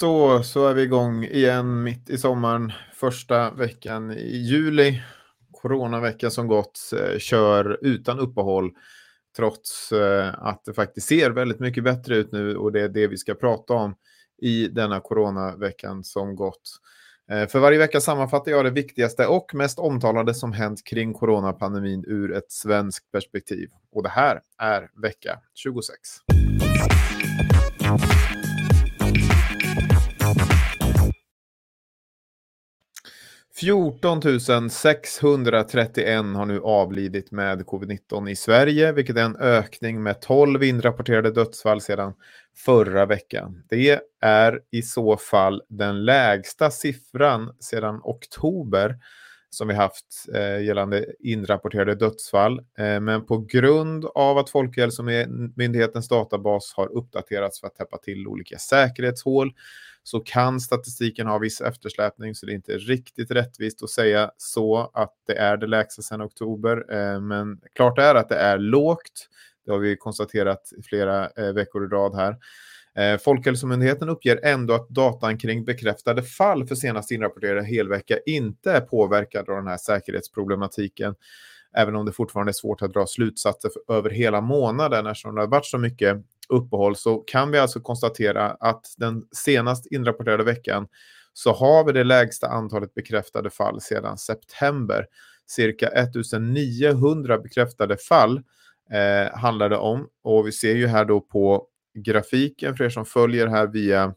Då 0.00 0.42
så 0.42 0.66
är 0.66 0.74
vi 0.74 0.82
igång 0.82 1.24
igen 1.24 1.82
mitt 1.82 2.10
i 2.10 2.18
sommaren, 2.18 2.72
första 2.94 3.50
veckan 3.50 4.10
i 4.10 4.36
juli. 4.36 5.02
Coronaveckan 5.52 6.30
som 6.30 6.46
gått 6.46 6.80
eh, 6.96 7.18
kör 7.18 7.78
utan 7.82 8.18
uppehåll 8.18 8.70
trots 9.36 9.92
eh, 9.92 10.34
att 10.38 10.64
det 10.64 10.74
faktiskt 10.74 11.08
ser 11.08 11.30
väldigt 11.30 11.60
mycket 11.60 11.84
bättre 11.84 12.16
ut 12.16 12.32
nu 12.32 12.56
och 12.56 12.72
det 12.72 12.80
är 12.80 12.88
det 12.88 13.06
vi 13.06 13.16
ska 13.16 13.34
prata 13.34 13.74
om 13.74 13.94
i 14.42 14.68
denna 14.68 15.00
coronaveckan 15.00 16.04
som 16.04 16.36
gått. 16.36 16.78
Eh, 17.30 17.48
för 17.48 17.58
varje 17.58 17.78
vecka 17.78 18.00
sammanfattar 18.00 18.50
jag 18.50 18.64
det 18.64 18.70
viktigaste 18.70 19.26
och 19.26 19.54
mest 19.54 19.78
omtalade 19.78 20.34
som 20.34 20.52
hänt 20.52 20.84
kring 20.84 21.12
coronapandemin 21.12 22.04
ur 22.06 22.32
ett 22.32 22.52
svenskt 22.52 23.12
perspektiv. 23.12 23.68
Och 23.92 24.02
det 24.02 24.08
här 24.08 24.40
är 24.58 24.90
vecka 25.02 25.38
26. 25.54 25.98
14 33.60 34.70
631 34.70 36.36
har 36.36 36.46
nu 36.46 36.60
avlidit 36.60 37.30
med 37.30 37.62
covid-19 37.62 38.30
i 38.30 38.36
Sverige, 38.36 38.92
vilket 38.92 39.16
är 39.16 39.22
en 39.22 39.36
ökning 39.36 40.02
med 40.02 40.20
12 40.20 40.62
inrapporterade 40.62 41.30
dödsfall 41.30 41.80
sedan 41.80 42.12
förra 42.56 43.06
veckan. 43.06 43.62
Det 43.68 44.00
är 44.20 44.60
i 44.70 44.82
så 44.82 45.16
fall 45.16 45.62
den 45.68 46.04
lägsta 46.04 46.70
siffran 46.70 47.54
sedan 47.60 48.00
oktober 48.02 48.96
som 49.50 49.68
vi 49.68 49.74
haft 49.74 50.26
eh, 50.34 50.64
gällande 50.64 51.06
inrapporterade 51.20 51.94
dödsfall. 51.94 52.58
Eh, 52.58 53.00
men 53.00 53.26
på 53.26 53.38
grund 53.38 54.04
av 54.04 54.38
att 54.38 54.50
Folkhälsomyndighetens 54.50 56.08
databas 56.08 56.72
har 56.76 56.92
uppdaterats 56.92 57.60
för 57.60 57.66
att 57.66 57.74
täppa 57.74 57.98
till 57.98 58.26
olika 58.26 58.58
säkerhetshål 58.58 59.52
så 60.02 60.20
kan 60.20 60.60
statistiken 60.60 61.26
ha 61.26 61.38
viss 61.38 61.60
eftersläpning 61.60 62.34
så 62.34 62.46
det 62.46 62.52
är 62.52 62.54
inte 62.54 62.78
riktigt 62.78 63.30
rättvist 63.30 63.82
att 63.82 63.90
säga 63.90 64.30
så 64.36 64.90
att 64.94 65.14
det 65.26 65.34
är 65.38 65.56
det 65.56 65.66
lägsta 65.66 66.02
sedan 66.02 66.22
oktober. 66.22 66.92
Eh, 66.92 67.20
men 67.20 67.60
klart 67.74 67.98
är 67.98 68.14
att 68.14 68.28
det 68.28 68.38
är 68.38 68.58
lågt. 68.58 69.28
Det 69.64 69.70
har 69.70 69.78
vi 69.78 69.96
konstaterat 69.96 70.72
flera 70.84 71.28
eh, 71.28 71.52
veckor 71.52 71.84
i 71.84 71.88
rad 71.88 72.14
här. 72.14 72.36
Eh, 72.98 73.18
Folkhälsomyndigheten 73.18 74.08
uppger 74.08 74.40
ändå 74.44 74.74
att 74.74 74.88
datan 74.88 75.38
kring 75.38 75.64
bekräftade 75.64 76.22
fall 76.22 76.66
för 76.66 76.74
senast 76.74 77.10
inrapporterade 77.10 77.62
helvecka 77.62 78.18
inte 78.26 78.72
är 78.72 78.80
påverkad 78.80 79.48
av 79.48 79.56
den 79.56 79.66
här 79.66 79.76
säkerhetsproblematiken. 79.76 81.14
Även 81.76 81.96
om 81.96 82.06
det 82.06 82.12
fortfarande 82.12 82.50
är 82.50 82.54
svårt 82.54 82.82
att 82.82 82.92
dra 82.92 83.06
slutsatser 83.06 83.68
för, 83.68 83.94
över 83.94 84.10
hela 84.10 84.40
månaden 84.40 85.06
eftersom 85.06 85.34
det 85.34 85.40
har 85.40 85.48
varit 85.48 85.66
så 85.66 85.78
mycket 85.78 86.16
uppehåll 86.48 86.96
så 86.96 87.16
kan 87.16 87.50
vi 87.50 87.58
alltså 87.58 87.80
konstatera 87.80 88.50
att 88.50 88.94
den 88.96 89.24
senast 89.32 89.86
inrapporterade 89.86 90.44
veckan 90.44 90.88
så 91.32 91.52
har 91.52 91.84
vi 91.84 91.92
det 91.92 92.04
lägsta 92.04 92.48
antalet 92.48 92.94
bekräftade 92.94 93.50
fall 93.50 93.80
sedan 93.80 94.18
september. 94.18 95.06
Cirka 95.46 95.88
1900 95.88 97.38
bekräftade 97.38 97.96
fall 97.96 98.42
eh, 98.92 99.38
handlar 99.38 99.68
det 99.68 99.76
om 99.76 100.08
och 100.22 100.46
vi 100.46 100.52
ser 100.52 100.74
ju 100.74 100.86
här 100.86 101.04
då 101.04 101.20
på 101.20 101.66
grafiken 102.02 102.76
för 102.76 102.84
er 102.84 102.90
som 102.90 103.06
följer 103.06 103.46
här 103.46 103.66
via 103.66 104.14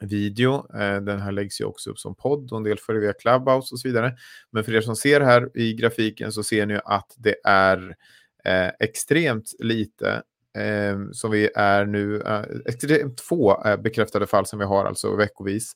video. 0.00 0.76
Eh, 0.80 1.00
den 1.00 1.20
här 1.20 1.32
läggs 1.32 1.60
ju 1.60 1.64
också 1.64 1.90
upp 1.90 1.98
som 1.98 2.14
podd 2.14 2.52
och 2.52 2.56
en 2.58 2.64
del 2.64 2.78
följer 2.78 3.02
via 3.02 3.12
Clubhouse 3.12 3.74
och 3.74 3.80
så 3.80 3.88
vidare. 3.88 4.16
Men 4.50 4.64
för 4.64 4.74
er 4.74 4.80
som 4.80 4.96
ser 4.96 5.20
här 5.20 5.50
i 5.54 5.74
grafiken 5.74 6.32
så 6.32 6.42
ser 6.42 6.66
ni 6.66 6.80
att 6.84 7.14
det 7.16 7.36
är 7.44 7.96
eh, 8.44 8.70
extremt 8.80 9.52
lite 9.58 10.22
eh, 10.58 10.98
som 11.12 11.30
vi 11.30 11.50
är 11.54 11.86
nu, 11.86 12.20
eh, 12.20 12.42
extremt 12.66 13.20
få 13.20 13.64
eh, 13.66 13.76
bekräftade 13.76 14.26
fall 14.26 14.46
som 14.46 14.58
vi 14.58 14.64
har 14.64 14.84
alltså 14.84 15.16
veckovis. 15.16 15.72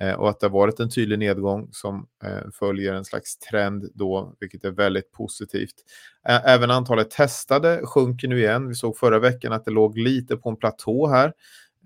Eh, 0.00 0.12
och 0.14 0.30
att 0.30 0.40
det 0.40 0.46
har 0.46 0.52
varit 0.52 0.80
en 0.80 0.90
tydlig 0.90 1.18
nedgång 1.18 1.68
som 1.72 2.06
eh, 2.24 2.50
följer 2.52 2.94
en 2.94 3.04
slags 3.04 3.38
trend 3.38 3.90
då, 3.94 4.34
vilket 4.40 4.64
är 4.64 4.70
väldigt 4.70 5.12
positivt. 5.12 5.74
Även 6.28 6.70
antalet 6.70 7.10
testade 7.10 7.80
sjunker 7.86 8.28
nu 8.28 8.38
igen. 8.38 8.68
Vi 8.68 8.74
såg 8.74 8.98
förra 8.98 9.18
veckan 9.18 9.52
att 9.52 9.64
det 9.64 9.70
låg 9.70 9.98
lite 9.98 10.36
på 10.36 10.50
en 10.50 10.56
platå 10.56 11.06
här. 11.06 11.32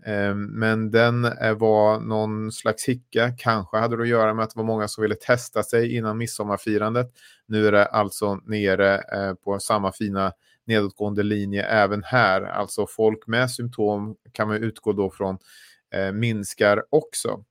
Eh, 0.07 0.35
men 0.35 0.91
den 0.91 1.23
var 1.59 2.01
någon 2.01 2.53
slags 2.53 2.85
hicka. 2.85 3.33
Kanske 3.39 3.77
hade 3.77 3.97
det 3.97 4.03
att 4.03 4.09
göra 4.09 4.35
med 4.35 4.43
att 4.43 4.51
det 4.51 4.59
var 4.59 4.65
många 4.65 4.89
som 4.89 5.03
ville 5.03 5.15
testa 5.15 5.63
sig 5.63 5.97
innan 5.97 6.19
midsommarfirandet. 6.19 7.13
Nu 7.47 7.67
är 7.67 7.73
det 7.73 7.87
alltså 7.87 8.35
nere 8.35 9.03
på 9.45 9.59
samma 9.59 9.93
fina 9.93 10.33
nedåtgående 10.67 11.23
linje 11.23 11.63
även 11.63 12.03
här. 12.05 12.43
Alltså 12.43 12.87
folk 12.87 13.27
med 13.27 13.51
symptom 13.51 14.17
kan 14.33 14.49
man 14.49 14.57
utgå 14.57 14.93
då 14.93 15.11
från 15.11 15.39
minskar 16.13 16.85
också. 16.91 17.45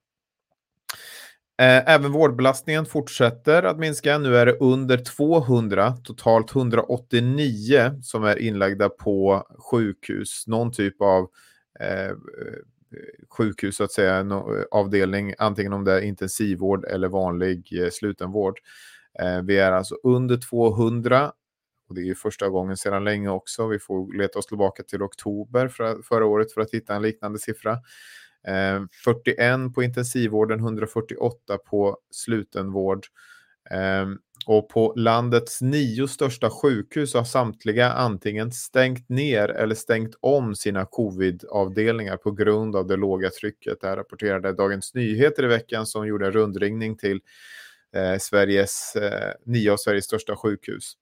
Eh, 1.59 1.89
även 1.93 2.11
vårdbelastningen 2.11 2.85
fortsätter 2.85 3.63
att 3.63 3.79
minska. 3.79 4.17
Nu 4.17 4.37
är 4.37 4.45
det 4.45 4.57
under 4.57 4.97
200, 4.97 5.97
totalt 6.03 6.55
189 6.55 7.99
som 8.01 8.23
är 8.23 8.39
inlagda 8.39 8.89
på 8.89 9.47
sjukhus. 9.71 10.43
Någon 10.47 10.71
typ 10.71 11.01
av 11.01 11.27
eh, 11.79 12.11
sjukhus, 13.29 13.75
så 13.77 13.83
att 13.83 13.91
säga, 13.91 14.43
avdelning, 14.71 15.33
antingen 15.37 15.73
om 15.73 15.83
det 15.83 15.93
är 15.93 16.01
intensivvård 16.01 16.85
eller 16.85 17.07
vanlig 17.07 17.83
eh, 17.83 17.89
slutenvård. 17.89 18.59
Eh, 19.19 19.41
vi 19.41 19.57
är 19.57 19.71
alltså 19.71 19.95
under 20.03 20.37
200 20.37 21.31
och 21.89 21.95
det 21.95 22.09
är 22.09 22.13
första 22.13 22.49
gången 22.49 22.77
sedan 22.77 23.03
länge 23.03 23.29
också. 23.29 23.67
Vi 23.67 23.79
får 23.79 24.17
leta 24.17 24.39
oss 24.39 24.45
tillbaka 24.45 24.83
till 24.83 25.03
oktober 25.03 25.67
för, 25.67 26.01
förra 26.01 26.25
året 26.25 26.51
för 26.51 26.61
att 26.61 26.73
hitta 26.73 26.95
en 26.95 27.01
liknande 27.01 27.39
siffra. 27.39 27.77
Eh, 28.47 28.81
41 29.05 29.73
på 29.75 29.83
intensivvården, 29.83 30.59
148 30.59 31.57
på 31.57 31.97
slutenvård. 32.11 33.05
Ehm, 33.71 34.17
och 34.47 34.69
på 34.69 34.93
landets 34.97 35.61
nio 35.61 36.07
största 36.07 36.49
sjukhus 36.49 37.13
har 37.13 37.23
samtliga 37.23 37.91
antingen 37.91 38.51
stängt 38.51 39.09
ner 39.09 39.49
eller 39.49 39.75
stängt 39.75 40.15
om 40.19 40.55
sina 40.55 40.85
covid-avdelningar 40.85 42.17
på 42.17 42.31
grund 42.31 42.75
av 42.75 42.87
det 42.87 42.95
låga 42.95 43.29
trycket. 43.29 43.81
Det 43.81 43.87
här 43.87 43.97
rapporterade 43.97 44.53
Dagens 44.53 44.93
Nyheter 44.93 45.43
i 45.43 45.47
veckan 45.47 45.85
som 45.85 46.07
gjorde 46.07 46.25
en 46.25 46.31
rundringning 46.31 46.97
till 46.97 47.19
eh, 47.95 48.17
Sveriges, 48.19 48.95
eh, 48.95 49.33
nio 49.45 49.71
av 49.71 49.77
Sveriges 49.77 50.05
största 50.05 50.35
sjukhus. 50.35 50.93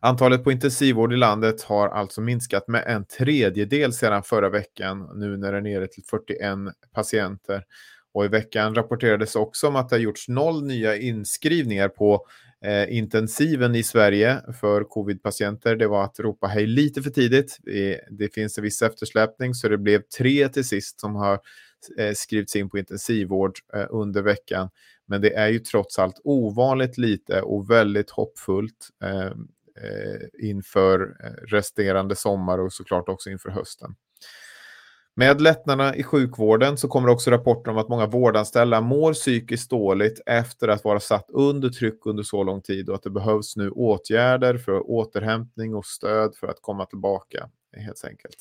Antalet 0.00 0.44
på 0.44 0.52
intensivvård 0.52 1.12
i 1.12 1.16
landet 1.16 1.62
har 1.62 1.88
alltså 1.88 2.20
minskat 2.20 2.68
med 2.68 2.84
en 2.86 3.04
tredjedel 3.04 3.92
sedan 3.92 4.22
förra 4.22 4.48
veckan, 4.48 5.10
nu 5.14 5.36
när 5.36 5.52
det 5.52 5.58
är 5.58 5.62
nere 5.62 5.86
till 5.86 6.04
41 6.10 6.58
patienter. 6.94 7.64
Och 8.12 8.24
i 8.24 8.28
veckan 8.28 8.74
rapporterades 8.74 9.36
också 9.36 9.68
om 9.68 9.76
att 9.76 9.88
det 9.88 9.96
har 9.96 10.00
gjorts 10.00 10.28
noll 10.28 10.66
nya 10.66 10.96
inskrivningar 10.96 11.88
på 11.88 12.26
eh, 12.64 12.96
intensiven 12.96 13.74
i 13.74 13.82
Sverige 13.82 14.40
för 14.60 14.84
covid-patienter. 14.84 15.76
Det 15.76 15.86
var 15.86 16.04
att 16.04 16.20
ropa 16.20 16.46
hej 16.46 16.66
lite 16.66 17.02
för 17.02 17.10
tidigt. 17.10 17.58
Det 18.10 18.34
finns 18.34 18.58
en 18.58 18.64
viss 18.64 18.82
eftersläpning 18.82 19.54
så 19.54 19.68
det 19.68 19.78
blev 19.78 20.02
tre 20.18 20.48
till 20.48 20.64
sist 20.64 21.00
som 21.00 21.16
har 21.16 21.40
eh, 21.98 22.12
skrivits 22.14 22.56
in 22.56 22.70
på 22.70 22.78
intensivvård 22.78 23.58
eh, 23.74 23.86
under 23.90 24.22
veckan. 24.22 24.68
Men 25.10 25.20
det 25.20 25.34
är 25.34 25.48
ju 25.48 25.58
trots 25.58 25.98
allt 25.98 26.20
ovanligt 26.24 26.98
lite 26.98 27.42
och 27.42 27.70
väldigt 27.70 28.10
hoppfullt 28.10 28.88
eh, 29.02 29.26
eh 29.26 30.48
inför 30.48 31.16
eh, 31.24 31.46
resterande 31.46 32.16
sommar 32.16 32.58
och 32.58 32.72
såklart 32.72 33.08
också 33.08 33.30
inför 33.30 33.50
hösten. 33.50 33.94
Med 35.16 35.40
lättnaderna 35.40 35.96
i 35.96 36.02
sjukvården 36.02 36.76
så 36.76 36.88
kommer 36.88 37.08
också 37.08 37.30
rapporter 37.30 37.70
om 37.70 37.78
att 37.78 37.88
många 37.88 38.06
vårdanställda 38.06 38.80
mår 38.80 39.12
psykiskt 39.12 39.70
dåligt 39.70 40.20
efter 40.26 40.68
att 40.68 40.84
vara 40.84 41.00
satt 41.00 41.30
under 41.30 41.68
tryck 41.68 42.06
under 42.06 42.22
så 42.22 42.44
lång 42.44 42.62
tid 42.62 42.88
och 42.88 42.94
att 42.94 43.02
det 43.02 43.10
behövs 43.10 43.56
nu 43.56 43.70
åtgärder 43.70 44.58
för 44.58 44.90
återhämtning 44.90 45.74
och 45.74 45.86
stöd 45.86 46.36
för 46.36 46.46
att 46.46 46.60
komma 46.60 46.86
tillbaka 46.86 47.50
helt 47.76 48.04
enkelt. 48.04 48.36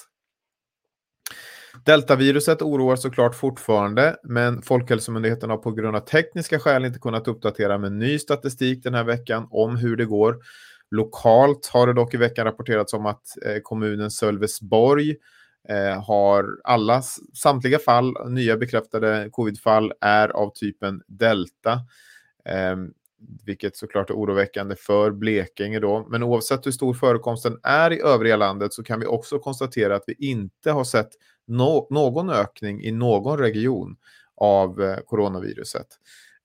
Deltaviruset 1.85 2.61
oroar 2.61 2.95
såklart 2.95 3.35
fortfarande, 3.35 4.15
men 4.23 4.61
Folkhälsomyndigheten 4.61 5.49
har 5.49 5.57
på 5.57 5.71
grund 5.71 5.95
av 5.95 5.99
tekniska 5.99 6.59
skäl 6.59 6.85
inte 6.85 6.99
kunnat 6.99 7.27
uppdatera 7.27 7.77
med 7.77 7.91
ny 7.91 8.19
statistik 8.19 8.83
den 8.83 8.93
här 8.93 9.03
veckan 9.03 9.47
om 9.49 9.77
hur 9.77 9.97
det 9.97 10.05
går. 10.05 10.37
Lokalt 10.91 11.69
har 11.73 11.87
det 11.87 11.93
dock 11.93 12.13
i 12.13 12.17
veckan 12.17 12.45
rapporterats 12.45 12.93
om 12.93 13.05
att 13.05 13.23
eh, 13.45 13.57
kommunen 13.63 14.11
Sölvesborg 14.11 15.15
eh, 15.69 16.03
har 16.03 16.45
alla, 16.63 17.01
samtliga 17.33 17.79
fall, 17.79 18.29
nya 18.29 18.57
bekräftade 18.57 19.29
covidfall 19.31 19.93
är 20.01 20.29
av 20.29 20.53
typen 20.53 21.01
delta. 21.07 21.79
Ehm, 22.45 22.91
vilket 23.45 23.77
såklart 23.77 24.09
är 24.09 24.13
oroväckande 24.13 24.75
för 24.75 25.11
Blekinge 25.11 25.79
då. 25.79 26.07
Men 26.09 26.23
oavsett 26.23 26.65
hur 26.65 26.71
stor 26.71 26.93
förekomsten 26.93 27.59
är 27.63 27.93
i 27.93 28.01
övriga 28.01 28.35
landet 28.35 28.73
så 28.73 28.83
kan 28.83 28.99
vi 28.99 29.05
också 29.05 29.39
konstatera 29.39 29.95
att 29.95 30.03
vi 30.07 30.15
inte 30.19 30.71
har 30.71 30.83
sett 30.83 31.09
no 31.47 31.87
någon 31.89 32.29
ökning 32.29 32.83
i 32.83 32.91
någon 32.91 33.37
region 33.37 33.97
av 34.35 34.81
eh, 34.81 34.97
coronaviruset. 34.97 35.87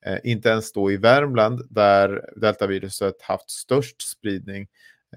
Eh, 0.05 0.17
inte 0.23 0.49
ens 0.49 0.71
då 0.71 0.91
i 0.91 0.97
Värmland 0.97 1.67
där 1.69 2.29
deltaviruset 2.35 3.21
haft 3.21 3.49
störst 3.49 4.01
spridning. 4.01 4.67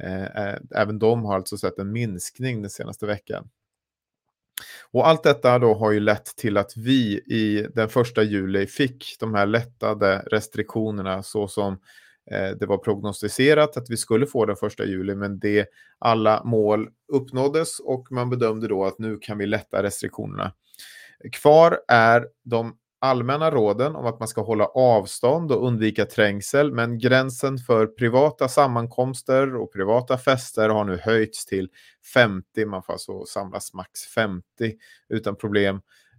Eh, 0.01 0.25
eh, 0.25 0.59
även 0.75 0.99
de 0.99 1.25
har 1.25 1.35
alltså 1.35 1.57
sett 1.57 1.79
en 1.79 1.93
minskning 1.93 2.63
den 2.63 2.71
senaste 2.71 3.07
veckan. 3.07 3.49
Och 4.91 5.09
allt 5.09 5.23
detta 5.23 5.59
då 5.59 5.75
har 5.75 5.93
ju 5.93 6.01
lett 6.01 6.37
till 6.37 6.57
att 6.57 6.77
vi 6.77 7.13
i 7.17 7.67
den 7.75 7.89
första 7.89 8.23
juli 8.23 8.67
fick 8.67 9.17
de 9.21 9.35
här 9.35 9.47
lättade 9.47 10.23
restriktionerna 10.27 11.23
så 11.23 11.49
som 11.49 11.73
eh, 12.31 12.51
det 12.61 12.67
var 12.67 12.79
prognostiserat 12.79 13.77
att 13.77 13.91
vi 13.91 13.97
skulle 13.97 14.27
få 14.27 14.45
den 14.45 14.57
första 14.57 14.85
juli, 14.85 15.15
men 15.15 15.39
det 15.39 15.67
alla 15.99 16.45
mål 16.45 16.89
uppnåddes 17.13 17.81
och 17.81 18.13
man 18.13 18.31
bedömde 18.31 18.69
då 18.69 18.85
att 18.85 18.99
nu 18.99 19.19
kan 19.21 19.39
vi 19.39 19.47
lätta 19.47 19.83
restriktionerna. 19.83 20.53
Kvar 21.33 21.81
är 21.89 22.29
de 22.45 22.77
allmänna 23.01 23.51
råden 23.51 23.97
om 23.97 24.07
att 24.07 24.19
man 24.19 24.29
ska 24.29 24.43
hålla 24.43 24.67
avstånd 24.67 25.53
och 25.53 25.67
undvika 25.67 26.05
trängsel, 26.05 26.73
men 26.73 26.99
gränsen 26.99 27.59
för 27.59 27.87
privata 27.87 28.49
sammankomster 28.49 29.57
och 29.57 29.73
privata 29.73 30.19
fester 30.19 30.69
har 30.69 30.85
nu 30.85 30.97
höjts 30.97 31.47
till 31.47 31.69
50. 32.15 32.67
Man 32.67 32.83
får 32.83 32.93
alltså 32.93 33.25
samlas 33.25 33.75
max 33.75 34.01
50 34.15 34.45
utan 35.09 35.37
problem, 35.37 35.77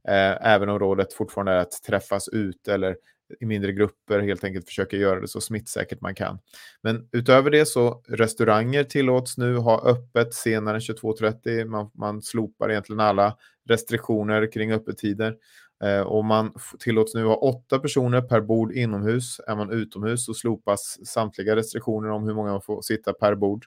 eh, 0.07 0.47
även 0.47 0.69
om 0.69 0.79
rådet 0.79 1.13
fortfarande 1.13 1.51
är 1.51 1.57
att 1.57 1.83
träffas 1.83 2.27
ut 2.27 2.67
eller 2.67 2.95
i 3.39 3.45
mindre 3.45 3.71
grupper 3.71 4.19
helt 4.19 4.43
enkelt 4.43 4.65
försöka 4.65 4.97
göra 4.97 5.19
det 5.19 5.27
så 5.27 5.41
smittsäkert 5.41 6.01
man 6.01 6.15
kan. 6.15 6.39
Men 6.81 7.09
utöver 7.11 7.51
det 7.51 7.65
så 7.65 8.03
restauranger 8.07 8.83
tillåts 8.83 9.37
nu 9.37 9.55
ha 9.55 9.81
öppet 9.85 10.33
senare 10.33 10.75
än 10.75 10.81
22.30. 10.81 11.65
Man, 11.65 11.91
man 11.93 12.21
slopar 12.21 12.71
egentligen 12.71 12.99
alla 12.99 13.37
restriktioner 13.69 14.51
kring 14.51 14.71
öppettider 14.71 15.35
Eh, 15.83 16.01
och 16.01 16.25
man 16.25 16.53
tillåts 16.79 17.15
nu 17.15 17.25
ha 17.25 17.35
åtta 17.35 17.79
personer 17.79 18.21
per 18.21 18.41
bord 18.41 18.71
inomhus. 18.71 19.39
Är 19.47 19.55
man 19.55 19.71
utomhus 19.71 20.25
så 20.25 20.33
slopas 20.33 20.97
samtliga 21.05 21.55
restriktioner 21.55 22.09
om 22.09 22.23
hur 22.23 22.33
många 22.33 22.51
man 22.51 22.61
får 22.61 22.81
sitta 22.81 23.13
per 23.13 23.35
bord. 23.35 23.65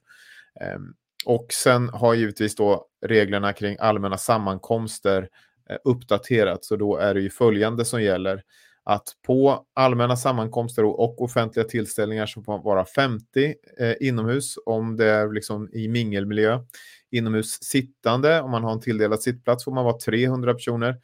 Eh, 0.61 0.79
och 1.27 1.47
sen 1.53 1.89
har 1.89 2.15
givetvis 2.15 2.55
då 2.55 2.87
reglerna 3.07 3.53
kring 3.53 3.77
allmänna 3.81 4.19
sammankomster 4.19 5.29
eh, 5.71 5.77
uppdaterats 5.85 6.71
och 6.71 6.79
då 6.79 6.97
är 6.97 7.15
det 7.15 7.21
ju 7.21 7.31
följande 7.31 7.85
som 7.85 8.03
gäller 8.03 8.43
att 8.85 9.09
på 9.27 9.67
allmänna 9.75 10.17
sammankomster 10.17 10.85
och 10.85 11.23
offentliga 11.23 11.65
tillställningar 11.65 12.27
så 12.27 12.43
får 12.43 12.53
man 12.53 12.63
vara 12.63 12.85
50 12.85 13.55
eh, 13.79 13.95
inomhus 14.01 14.55
om 14.67 14.97
det 14.97 15.07
är 15.07 15.33
liksom 15.33 15.69
i 15.73 15.89
mingelmiljö. 15.89 16.61
Inomhus 17.11 17.63
sittande, 17.63 18.41
om 18.41 18.51
man 18.51 18.65
har 18.65 18.73
en 18.73 18.81
tilldelad 18.81 19.23
sittplats 19.23 19.65
får 19.65 19.73
man 19.73 19.85
vara 19.85 19.99
300 19.99 20.55
personer. 20.55 20.97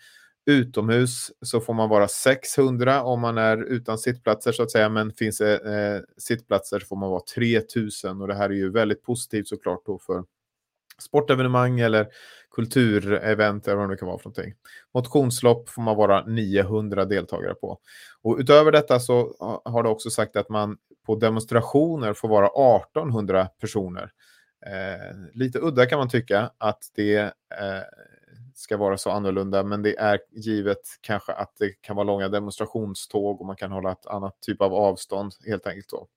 Utomhus 0.48 1.30
så 1.42 1.60
får 1.60 1.74
man 1.74 1.88
vara 1.88 2.08
600 2.08 3.02
om 3.02 3.20
man 3.20 3.38
är 3.38 3.56
utan 3.56 3.98
sittplatser 3.98 4.52
så 4.52 4.62
att 4.62 4.70
säga, 4.70 4.88
men 4.88 5.12
finns 5.12 5.38
det 5.38 5.54
eh, 5.54 6.02
sittplatser 6.18 6.80
får 6.80 6.96
man 6.96 7.10
vara 7.10 7.22
3000 7.34 8.20
och 8.20 8.28
det 8.28 8.34
här 8.34 8.50
är 8.50 8.54
ju 8.54 8.70
väldigt 8.70 9.02
positivt 9.02 9.48
såklart 9.48 9.86
då 9.86 9.98
för 9.98 10.24
sportevenemang 11.02 11.80
eller 11.80 12.08
kulturevent 12.50 13.68
eller 13.68 13.76
vad 13.76 13.90
det 13.90 13.96
kan 13.96 14.08
vara 14.08 14.18
för 14.18 14.28
någonting. 14.28 14.54
Motionslopp 14.94 15.68
får 15.68 15.82
man 15.82 15.96
vara 15.96 16.24
900 16.26 17.04
deltagare 17.04 17.54
på. 17.54 17.78
Och 18.22 18.36
utöver 18.38 18.72
detta 18.72 19.00
så 19.00 19.34
har 19.64 19.82
det 19.82 19.88
också 19.88 20.10
sagt 20.10 20.36
att 20.36 20.48
man 20.48 20.76
på 21.06 21.16
demonstrationer 21.16 22.14
får 22.14 22.28
vara 22.28 22.76
1800 22.76 23.48
personer. 23.60 24.12
Eh, 24.66 25.16
lite 25.32 25.58
udda 25.58 25.86
kan 25.86 25.98
man 25.98 26.08
tycka 26.08 26.50
att 26.58 26.82
det 26.94 27.16
eh, 27.16 27.82
ska 28.58 28.76
vara 28.76 28.98
så 28.98 29.10
annorlunda, 29.10 29.64
men 29.64 29.82
det 29.82 29.98
är 29.98 30.20
givet 30.30 30.80
kanske 31.00 31.32
att 31.32 31.52
det 31.58 31.70
kan 31.80 31.96
vara 31.96 32.04
långa 32.04 32.28
demonstrationståg 32.28 33.40
och 33.40 33.46
man 33.46 33.56
kan 33.56 33.72
hålla 33.72 33.92
ett 33.92 34.06
annat 34.06 34.40
typ 34.40 34.62
av 34.62 34.74
avstånd 34.74 35.32
helt 35.46 35.66
enkelt. 35.66 35.90
Så. 35.90 36.08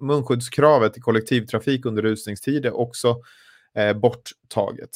Munskyddskravet 0.00 0.96
i 0.96 1.00
kollektivtrafik 1.00 1.86
under 1.86 2.02
rusningstid 2.02 2.66
är 2.66 2.76
också 2.76 3.22
eh, 3.74 3.92
borttaget. 3.92 4.90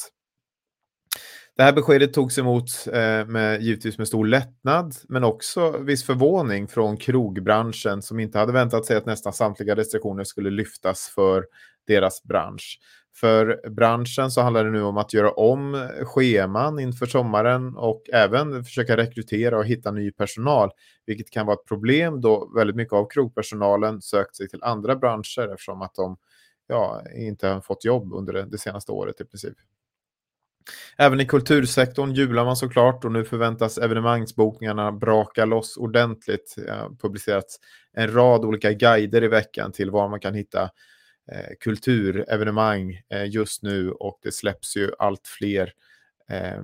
Det 1.57 1.63
här 1.63 1.73
beskedet 1.73 2.13
togs 2.13 2.37
emot 2.37 2.87
eh, 2.87 3.25
med, 3.25 3.61
givetvis 3.61 3.97
med 3.97 4.07
stor 4.07 4.25
lättnad, 4.25 4.95
men 5.09 5.23
också 5.23 5.77
viss 5.77 6.03
förvåning 6.03 6.67
från 6.67 6.97
krogbranschen 6.97 8.01
som 8.01 8.19
inte 8.19 8.39
hade 8.39 8.53
väntat 8.53 8.85
sig 8.85 8.97
att 8.97 9.05
nästan 9.05 9.33
samtliga 9.33 9.75
restriktioner 9.75 10.23
skulle 10.23 10.49
lyftas 10.49 11.11
för 11.15 11.45
deras 11.87 12.23
bransch. 12.23 12.79
För 13.19 13.69
branschen 13.69 14.31
så 14.31 14.41
handlar 14.41 14.65
det 14.65 14.71
nu 14.71 14.81
om 14.83 14.97
att 14.97 15.13
göra 15.13 15.31
om 15.31 15.89
scheman 16.03 16.79
inför 16.79 17.05
sommaren 17.05 17.75
och 17.75 18.03
även 18.13 18.63
försöka 18.63 18.97
rekrytera 18.97 19.57
och 19.57 19.65
hitta 19.65 19.91
ny 19.91 20.11
personal, 20.11 20.71
vilket 21.05 21.29
kan 21.29 21.45
vara 21.45 21.53
ett 21.53 21.67
problem 21.67 22.21
då 22.21 22.51
väldigt 22.55 22.75
mycket 22.75 22.93
av 22.93 23.07
krogpersonalen 23.09 24.01
sökt 24.01 24.35
sig 24.35 24.49
till 24.49 24.63
andra 24.63 24.95
branscher 24.95 25.53
eftersom 25.53 25.81
att 25.81 25.95
de 25.95 26.17
ja, 26.67 27.01
inte 27.15 27.47
har 27.47 27.61
fått 27.61 27.85
jobb 27.85 28.13
under 28.13 28.33
det, 28.33 28.57
senaste 28.57 28.91
året 28.91 29.21
i 29.21 29.25
princip. 29.25 29.57
Även 30.97 31.19
i 31.19 31.25
kultursektorn 31.25 32.11
jublar 32.11 32.45
man 32.45 32.55
såklart 32.55 33.05
och 33.05 33.11
nu 33.11 33.25
förväntas 33.25 33.77
evenemangsbokningarna 33.77 34.91
braka 34.91 35.45
loss 35.45 35.77
ordentligt. 35.77 36.53
Det 36.57 36.71
har 36.71 36.89
publicerats 37.01 37.59
en 37.93 38.13
rad 38.13 38.45
olika 38.45 38.73
guider 38.73 39.23
i 39.23 39.27
veckan 39.27 39.71
till 39.71 39.91
var 39.91 40.09
man 40.09 40.19
kan 40.19 40.33
hitta 40.33 40.69
eh, 41.31 41.55
kulturevenemang 41.59 43.01
eh, 43.09 43.29
just 43.29 43.63
nu 43.63 43.91
och 43.91 44.19
det 44.23 44.31
släpps 44.31 44.77
ju 44.77 44.91
allt 44.99 45.27
fler, 45.27 45.73
eh, 46.29 46.61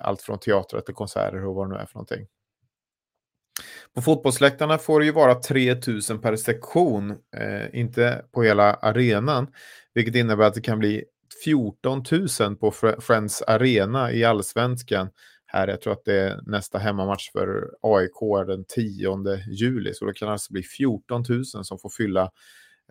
allt 0.00 0.22
från 0.22 0.38
teatrar 0.38 0.80
till 0.80 0.94
konserter 0.94 1.44
och 1.44 1.54
vad 1.54 1.70
det 1.70 1.74
nu 1.74 1.80
är 1.80 1.86
för 1.86 1.94
någonting. 1.94 2.26
På 3.94 4.02
fotbollsläktarna 4.02 4.78
får 4.78 5.00
det 5.00 5.06
ju 5.06 5.12
vara 5.12 5.34
3000 5.34 6.20
per 6.20 6.36
sektion, 6.36 7.10
eh, 7.36 7.80
inte 7.80 8.24
på 8.32 8.42
hela 8.42 8.74
arenan, 8.74 9.46
vilket 9.94 10.14
innebär 10.14 10.44
att 10.44 10.54
det 10.54 10.60
kan 10.60 10.78
bli 10.78 11.04
14 11.44 12.02
000 12.40 12.56
på 12.56 12.70
Friends 13.00 13.42
Arena 13.42 14.12
i 14.12 14.24
allsvenskan. 14.24 15.10
Här, 15.46 15.68
jag 15.68 15.80
tror 15.80 15.92
att 15.92 16.04
det 16.04 16.20
är 16.20 16.40
nästa 16.46 16.78
hemmamatch 16.78 17.30
för 17.32 17.70
AIK 17.82 18.46
den 18.46 18.64
10 18.64 19.36
juli, 19.50 19.94
så 19.94 20.04
det 20.04 20.12
kan 20.12 20.28
alltså 20.28 20.52
bli 20.52 20.62
14 20.62 21.24
000 21.28 21.44
som 21.44 21.78
får 21.78 21.90
fylla 21.90 22.30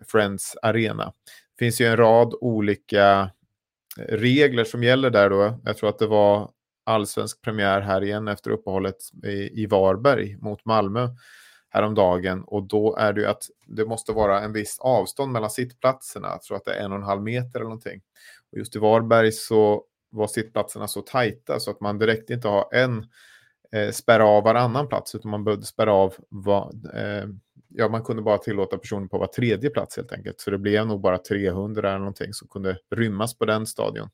Friends 0.06 0.56
Arena. 0.62 1.04
Det 1.04 1.64
finns 1.64 1.80
ju 1.80 1.86
en 1.86 1.96
rad 1.96 2.34
olika 2.40 3.30
eh, 3.98 4.16
regler 4.16 4.64
som 4.64 4.82
gäller 4.82 5.10
där 5.10 5.30
då. 5.30 5.60
Jag 5.64 5.76
tror 5.76 5.88
att 5.88 5.98
det 5.98 6.06
var 6.06 6.50
allsvensk 6.84 7.42
premiär 7.42 7.80
här 7.80 8.04
igen 8.04 8.28
efter 8.28 8.50
uppehållet 8.50 8.96
i, 9.24 9.62
i 9.62 9.66
Varberg 9.66 10.36
mot 10.36 10.64
Malmö 10.64 11.08
häromdagen 11.70 12.44
och 12.44 12.62
då 12.62 12.96
är 12.96 13.12
det 13.12 13.20
ju 13.20 13.26
att 13.26 13.42
det 13.66 13.84
måste 13.84 14.12
vara 14.12 14.40
en 14.40 14.52
viss 14.52 14.78
avstånd 14.80 15.32
mellan 15.32 15.50
sittplatserna. 15.50 16.28
Jag 16.28 16.42
tror 16.42 16.56
att 16.56 16.64
det 16.64 16.74
är 16.74 16.84
en 16.84 16.92
och 16.92 16.98
en 16.98 17.04
halv 17.04 17.22
meter 17.22 17.58
eller 17.58 17.64
någonting. 17.64 18.00
Och 18.52 18.58
just 18.58 18.76
i 18.76 18.78
Varberg 18.78 19.32
så 19.32 19.84
var 20.10 20.26
sittplatserna 20.26 20.88
så 20.88 21.02
tajta 21.02 21.60
så 21.60 21.70
att 21.70 21.80
man 21.80 21.98
direkt 21.98 22.30
inte 22.30 22.48
har 22.48 22.74
en 22.74 23.06
eh, 23.72 23.90
spärra 23.90 24.26
av 24.26 24.44
varannan 24.44 24.88
plats 24.88 25.14
utan 25.14 25.30
man 25.30 25.44
behövde 25.44 25.66
spärra 25.66 25.92
av 25.92 26.14
va, 26.28 26.72
eh, 26.94 27.28
ja, 27.68 27.88
man 27.88 28.04
kunde 28.04 28.22
bara 28.22 28.38
tillåta 28.38 28.78
personer 28.78 29.06
på 29.06 29.18
var 29.18 29.26
tredje 29.26 29.70
plats 29.70 29.96
helt 29.96 30.12
enkelt. 30.12 30.40
Så 30.40 30.50
det 30.50 30.58
blev 30.58 30.86
nog 30.86 31.00
bara 31.00 31.18
300 31.18 31.88
eller 31.88 31.98
någonting 31.98 32.32
som 32.32 32.48
kunde 32.48 32.78
rymmas 32.90 33.38
på 33.38 33.44
den 33.44 33.66
stadion. 33.66 34.08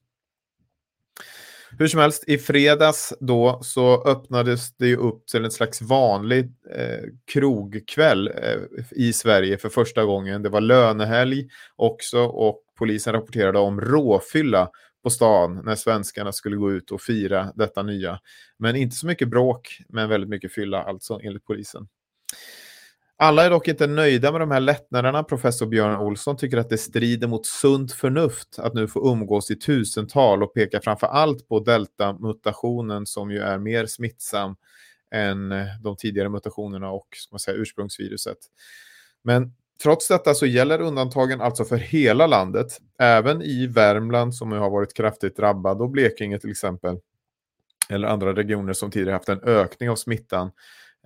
Hur 1.79 1.87
som 1.87 2.01
helst, 2.01 2.25
i 2.27 2.39
fredags 2.39 3.15
då 3.21 3.59
så 3.63 4.03
öppnades 4.03 4.77
det 4.77 4.87
ju 4.87 4.97
upp 4.97 5.27
till 5.27 5.45
en 5.45 5.51
slags 5.51 5.83
vanlig 5.83 6.53
eh, 6.71 7.05
krogkväll 7.33 8.29
eh, 8.29 8.85
i 8.91 9.13
Sverige 9.13 9.59
för 9.59 9.69
första 9.69 10.05
gången. 10.05 10.43
Det 10.43 10.49
var 10.49 10.61
lönehelg 10.61 11.49
också 11.77 12.19
och 12.19 12.61
polisen 12.79 13.13
rapporterade 13.13 13.59
om 13.59 13.81
råfylla 13.81 14.71
på 15.03 15.11
stan 15.11 15.63
när 15.65 15.75
svenskarna 15.75 16.33
skulle 16.33 16.57
gå 16.57 16.73
ut 16.73 16.91
och 16.91 17.03
fira 17.03 17.53
detta 17.55 17.83
nya. 17.83 18.21
Men 18.59 18.77
inte 18.77 18.97
så 18.97 19.07
mycket 19.07 19.29
bråk, 19.29 19.79
men 19.89 20.09
väldigt 20.09 20.31
mycket 20.31 20.53
fylla 20.53 20.83
alltså 20.83 21.21
enligt 21.23 21.45
polisen. 21.45 21.89
Alla 23.16 23.44
är 23.44 23.50
dock 23.50 23.68
inte 23.68 23.87
nöjda 23.87 24.33
med 24.33 24.40
de 24.40 24.50
här 24.50 24.61
lättnaderna. 24.61 25.23
Professor 25.23 25.66
Björn 25.66 25.97
Olsson 25.97 26.37
tycker 26.37 26.56
att 26.56 26.68
det 26.68 26.78
strider 26.78 27.28
mot 27.28 27.47
sunt 27.47 27.92
förnuft 27.92 28.59
att 28.59 28.75
nu 28.75 28.88
få 28.88 29.12
umgås 29.12 29.50
i 29.50 29.56
tusental 29.56 30.42
och 30.42 30.54
pekar 30.54 30.80
framför 30.80 31.06
allt 31.06 31.49
på 31.49 31.61
deltamutationen 31.61 33.06
som 33.06 33.30
ju 33.30 33.38
är 33.38 33.59
mer 33.59 33.87
smittsam 33.87 34.56
än 35.11 35.52
eh, 35.52 35.66
de 35.83 35.97
tidigare 35.97 36.28
mutationerna 36.28 36.90
och 36.90 37.06
ska 37.16 37.35
man 37.35 37.40
säga, 37.40 37.56
ursprungsviruset. 37.56 38.38
Men 39.23 39.54
trots 39.83 40.09
detta 40.09 40.35
så 40.35 40.47
gäller 40.47 40.80
undantagen 40.80 41.40
alltså 41.40 41.64
för 41.64 41.76
hela 41.76 42.26
landet, 42.26 42.66
även 42.99 43.42
i 43.42 43.66
Värmland 43.66 44.35
som 44.35 44.52
har 44.52 44.71
varit 44.71 44.94
kraftigt 44.94 45.37
drabbad 45.37 45.80
och 45.80 45.90
Blekinge 45.90 46.38
till 46.38 46.50
exempel, 46.50 46.99
eller 47.90 48.09
andra 48.09 48.37
regioner 48.37 48.73
som 48.73 48.90
tidigare 48.90 49.14
haft 49.14 49.28
en 49.28 49.42
ökning 49.42 49.90
av 49.90 49.97
smittan 49.97 50.50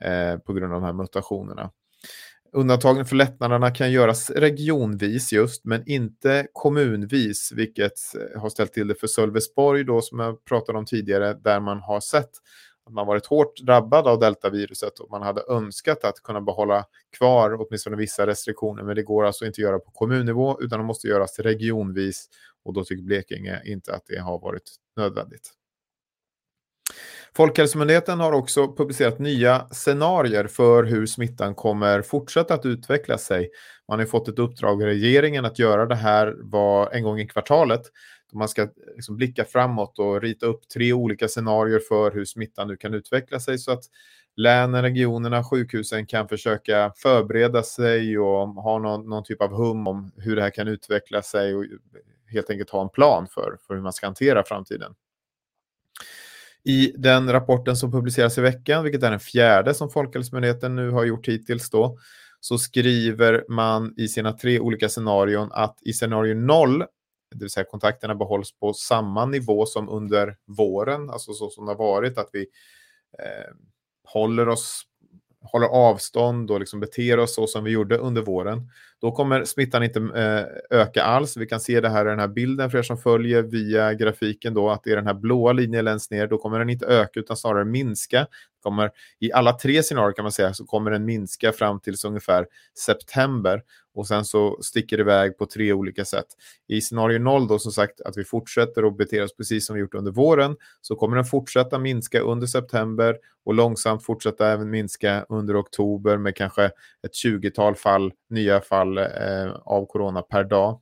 eh, 0.02 0.38
på 0.38 0.52
grund 0.52 0.74
av 0.74 0.80
de 0.80 0.86
här 0.86 0.92
mutationerna. 0.92 1.70
Undantagen 2.52 3.04
för 3.04 3.16
lättnaderna 3.16 3.70
kan 3.70 3.92
göras 3.92 4.30
regionvis 4.30 5.32
just, 5.32 5.64
men 5.64 5.82
inte 5.86 6.46
kommunvis, 6.52 7.52
vilket 7.52 7.92
eh, 8.14 8.40
har 8.40 8.48
ställt 8.48 8.72
till 8.72 8.88
det 8.88 8.94
för 8.94 9.06
Sölvesborg 9.06 9.84
då, 9.84 10.00
som 10.00 10.18
jag 10.18 10.44
pratade 10.44 10.78
om 10.78 10.84
tidigare, 10.84 11.34
där 11.34 11.60
man 11.60 11.80
har 11.80 12.00
sett 12.00 12.30
att 12.86 12.92
man 12.92 13.06
varit 13.06 13.26
hårt 13.26 13.60
drabbad 13.60 14.06
av 14.06 14.18
deltaviruset 14.18 14.98
och 14.98 15.10
man 15.10 15.22
hade 15.22 15.42
önskat 15.48 16.04
att 16.04 16.22
kunna 16.22 16.40
behålla 16.40 16.84
kvar 17.18 17.56
åtminstone 17.60 17.96
vissa 17.96 18.26
restriktioner. 18.26 18.82
Men 18.82 18.96
det 18.96 19.02
går 19.02 19.24
alltså 19.24 19.46
inte 19.46 19.60
att 19.60 19.68
göra 19.68 19.78
på 19.78 19.90
kommunnivå 19.90 20.58
utan 20.60 20.78
det 20.78 20.84
måste 20.86 21.08
göras 21.08 21.38
regionvis 21.38 22.28
och 22.64 22.72
då 22.72 22.84
tycker 22.84 23.02
Blekinge 23.02 23.62
inte 23.64 23.94
att 23.94 24.02
det 24.06 24.18
har 24.18 24.38
varit 24.38 24.76
nödvändigt. 24.96 25.57
Folkhälsomyndigheten 27.38 28.20
har 28.20 28.32
också 28.32 28.74
publicerat 28.74 29.18
nya 29.18 29.68
scenarier 29.70 30.46
för 30.46 30.84
hur 30.84 31.06
smittan 31.06 31.54
kommer 31.54 32.02
fortsätta 32.02 32.54
att 32.54 32.66
utveckla 32.66 33.18
sig. 33.18 33.50
Man 33.88 33.98
har 33.98 34.06
fått 34.06 34.28
ett 34.28 34.38
uppdrag 34.38 34.72
av 34.82 34.88
regeringen 34.88 35.44
att 35.44 35.58
göra 35.58 35.86
det 35.86 35.94
här 35.94 36.34
var 36.38 36.90
en 36.90 37.02
gång 37.02 37.20
i 37.20 37.26
kvartalet. 37.26 37.80
Man 38.32 38.48
ska 38.48 38.68
liksom 38.94 39.16
blicka 39.16 39.44
framåt 39.44 39.98
och 39.98 40.22
rita 40.22 40.46
upp 40.46 40.68
tre 40.68 40.92
olika 40.92 41.28
scenarier 41.28 41.80
för 41.88 42.10
hur 42.10 42.24
smittan 42.24 42.68
nu 42.68 42.76
kan 42.76 42.94
utveckla 42.94 43.40
sig 43.40 43.58
så 43.58 43.72
att 43.72 43.84
länen, 44.36 44.82
regionerna, 44.82 45.44
sjukhusen 45.44 46.06
kan 46.06 46.28
försöka 46.28 46.92
förbereda 46.96 47.62
sig 47.62 48.18
och 48.18 48.48
ha 48.48 48.78
någon, 48.78 49.08
någon 49.08 49.24
typ 49.24 49.42
av 49.42 49.50
hum 49.50 49.86
om 49.86 50.12
hur 50.16 50.36
det 50.36 50.42
här 50.42 50.50
kan 50.50 50.68
utveckla 50.68 51.22
sig 51.22 51.54
och 51.54 51.64
helt 52.32 52.50
enkelt 52.50 52.70
ha 52.70 52.82
en 52.82 52.88
plan 52.88 53.26
för, 53.30 53.56
för 53.66 53.74
hur 53.74 53.82
man 53.82 53.92
ska 53.92 54.06
hantera 54.06 54.44
framtiden. 54.44 54.94
I 56.64 56.92
den 56.96 57.32
rapporten 57.32 57.76
som 57.76 57.92
publiceras 57.92 58.38
i 58.38 58.40
veckan, 58.40 58.84
vilket 58.84 59.02
är 59.02 59.10
den 59.10 59.20
fjärde 59.20 59.74
som 59.74 59.90
Folkhälsomyndigheten 59.90 60.76
nu 60.76 60.90
har 60.90 61.04
gjort 61.04 61.28
hittills 61.28 61.70
då, 61.70 61.98
så 62.40 62.58
skriver 62.58 63.44
man 63.48 63.94
i 63.96 64.08
sina 64.08 64.32
tre 64.32 64.60
olika 64.60 64.88
scenarion 64.88 65.48
att 65.52 65.78
i 65.82 65.92
scenario 65.92 66.34
0, 66.34 66.78
det 67.30 67.38
vill 67.40 67.50
säga 67.50 67.64
kontakterna 67.64 68.14
behålls 68.14 68.52
på 68.52 68.72
samma 68.72 69.26
nivå 69.26 69.66
som 69.66 69.88
under 69.88 70.36
våren, 70.46 71.10
alltså 71.10 71.32
så 71.32 71.50
som 71.50 71.66
det 71.66 71.70
har 71.72 71.78
varit, 71.78 72.18
att 72.18 72.28
vi 72.32 72.40
eh, 73.18 73.54
håller 74.04 74.48
oss 74.48 74.84
håller 75.40 75.66
avstånd 75.66 76.50
och 76.50 76.60
liksom 76.60 76.80
beter 76.80 77.18
oss 77.18 77.34
så 77.34 77.46
som 77.46 77.64
vi 77.64 77.70
gjorde 77.70 77.98
under 77.98 78.22
våren, 78.22 78.70
då 79.00 79.12
kommer 79.12 79.44
smittan 79.44 79.82
inte 79.82 79.98
eh, 80.00 80.78
öka 80.80 81.02
alls. 81.02 81.36
Vi 81.36 81.46
kan 81.46 81.60
se 81.60 81.80
det 81.80 81.88
här 81.88 82.06
i 82.06 82.08
den 82.08 82.18
här 82.18 82.28
bilden 82.28 82.70
för 82.70 82.78
er 82.78 82.82
som 82.82 82.98
följer 82.98 83.42
via 83.42 83.94
grafiken 83.94 84.54
då, 84.54 84.70
att 84.70 84.84
det 84.84 84.92
är 84.92 84.96
den 84.96 85.06
här 85.06 85.14
blåa 85.14 85.52
linjen 85.52 85.84
längst 85.84 86.10
ner. 86.10 86.26
Då 86.26 86.38
kommer 86.38 86.58
den 86.58 86.70
inte 86.70 86.86
öka 86.86 87.20
utan 87.20 87.36
snarare 87.36 87.64
minska. 87.64 88.26
Kommer, 88.62 88.90
I 89.18 89.32
alla 89.32 89.52
tre 89.52 89.82
scenarier 89.82 90.12
kan 90.12 90.22
man 90.22 90.32
säga 90.32 90.54
så 90.54 90.64
kommer 90.64 90.90
den 90.90 91.04
minska 91.04 91.52
fram 91.52 91.80
till 91.80 91.94
ungefär 92.06 92.46
september 92.78 93.62
och 93.94 94.06
sen 94.06 94.24
så 94.24 94.58
sticker 94.62 94.96
det 94.96 95.00
iväg 95.00 95.38
på 95.38 95.46
tre 95.46 95.72
olika 95.72 96.04
sätt. 96.04 96.26
I 96.68 96.80
scenario 96.80 97.18
0 97.18 97.48
då 97.48 97.58
som 97.58 97.72
sagt 97.72 98.00
att 98.00 98.16
vi 98.16 98.24
fortsätter 98.24 98.82
att 98.82 98.96
bete 98.96 99.22
oss 99.22 99.36
precis 99.36 99.66
som 99.66 99.74
vi 99.74 99.80
gjort 99.80 99.94
under 99.94 100.12
våren 100.12 100.56
så 100.80 100.96
kommer 100.96 101.16
den 101.16 101.24
fortsätta 101.24 101.78
minska 101.78 102.20
under 102.20 102.46
september 102.46 103.16
och 103.44 103.54
långsamt 103.54 104.04
fortsätta 104.04 104.48
även 104.48 104.70
minska 104.70 105.26
under 105.28 105.60
oktober 105.60 106.16
med 106.16 106.36
kanske 106.36 106.64
ett 107.06 107.12
20-tal 107.24 107.74
fall, 107.74 108.12
nya 108.30 108.60
fall 108.60 108.87
eh, 108.96 109.52
av 109.64 109.86
corona 109.86 110.22
per 110.22 110.44
dag. 110.44 110.80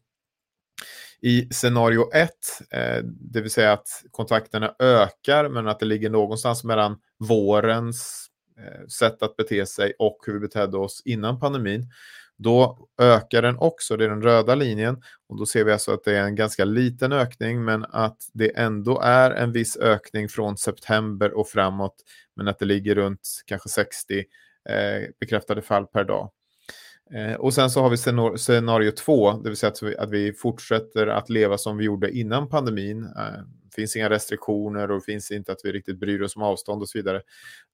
I 1.20 1.48
scenario 1.50 2.10
1, 2.12 2.30
eh, 2.70 3.02
det 3.04 3.40
vill 3.40 3.50
säga 3.50 3.72
att 3.72 3.88
kontakterna 4.10 4.74
ökar 4.78 5.48
men 5.48 5.68
att 5.68 5.80
det 5.80 5.86
ligger 5.86 6.10
någonstans 6.10 6.64
mellan 6.64 6.98
vårens 7.18 8.26
eh, 8.58 8.86
sätt 8.86 9.22
att 9.22 9.36
bete 9.36 9.66
sig 9.66 9.92
och 9.98 10.18
hur 10.26 10.32
vi 10.32 10.40
betedde 10.40 10.76
oss 10.76 11.02
innan 11.04 11.40
pandemin, 11.40 11.90
då 12.38 12.88
ökar 13.00 13.42
den 13.42 13.56
också, 13.58 13.96
det 13.96 14.04
är 14.04 14.08
den 14.08 14.22
röda 14.22 14.54
linjen. 14.54 15.02
Och 15.28 15.38
då 15.38 15.46
ser 15.46 15.64
vi 15.64 15.72
alltså 15.72 15.92
att 15.92 16.04
det 16.04 16.16
är 16.16 16.24
en 16.24 16.34
ganska 16.34 16.64
liten 16.64 17.12
ökning, 17.12 17.64
men 17.64 17.84
att 17.84 18.18
det 18.32 18.56
ändå 18.56 19.00
är 19.00 19.30
en 19.30 19.52
viss 19.52 19.76
ökning 19.76 20.28
från 20.28 20.56
september 20.56 21.32
och 21.32 21.48
framåt, 21.48 21.94
men 22.36 22.48
att 22.48 22.58
det 22.58 22.64
ligger 22.64 22.94
runt 22.94 23.42
kanske 23.46 23.68
60 23.68 24.18
eh, 24.68 25.08
bekräftade 25.20 25.62
fall 25.62 25.86
per 25.86 26.04
dag. 26.04 26.30
Eh, 27.14 27.34
och 27.34 27.54
sen 27.54 27.70
så 27.70 27.82
har 27.82 27.90
vi 27.90 27.96
scenario 28.38 28.90
två, 28.90 29.32
det 29.32 29.48
vill 29.48 29.56
säga 29.56 29.70
att 29.70 29.82
vi, 29.82 29.96
att 29.96 30.10
vi 30.10 30.32
fortsätter 30.32 31.06
att 31.06 31.30
leva 31.30 31.58
som 31.58 31.76
vi 31.76 31.84
gjorde 31.84 32.10
innan 32.10 32.48
pandemin. 32.48 33.04
Eh, 33.04 33.42
finns 33.76 33.96
inga 33.96 34.10
restriktioner 34.10 34.90
och 34.90 34.98
det 34.98 35.04
finns 35.04 35.30
inte 35.30 35.52
att 35.52 35.60
vi 35.64 35.72
riktigt 35.72 35.98
bryr 35.98 36.22
oss 36.22 36.36
om 36.36 36.42
avstånd 36.42 36.82
och 36.82 36.88
så 36.88 36.98
vidare. 36.98 37.22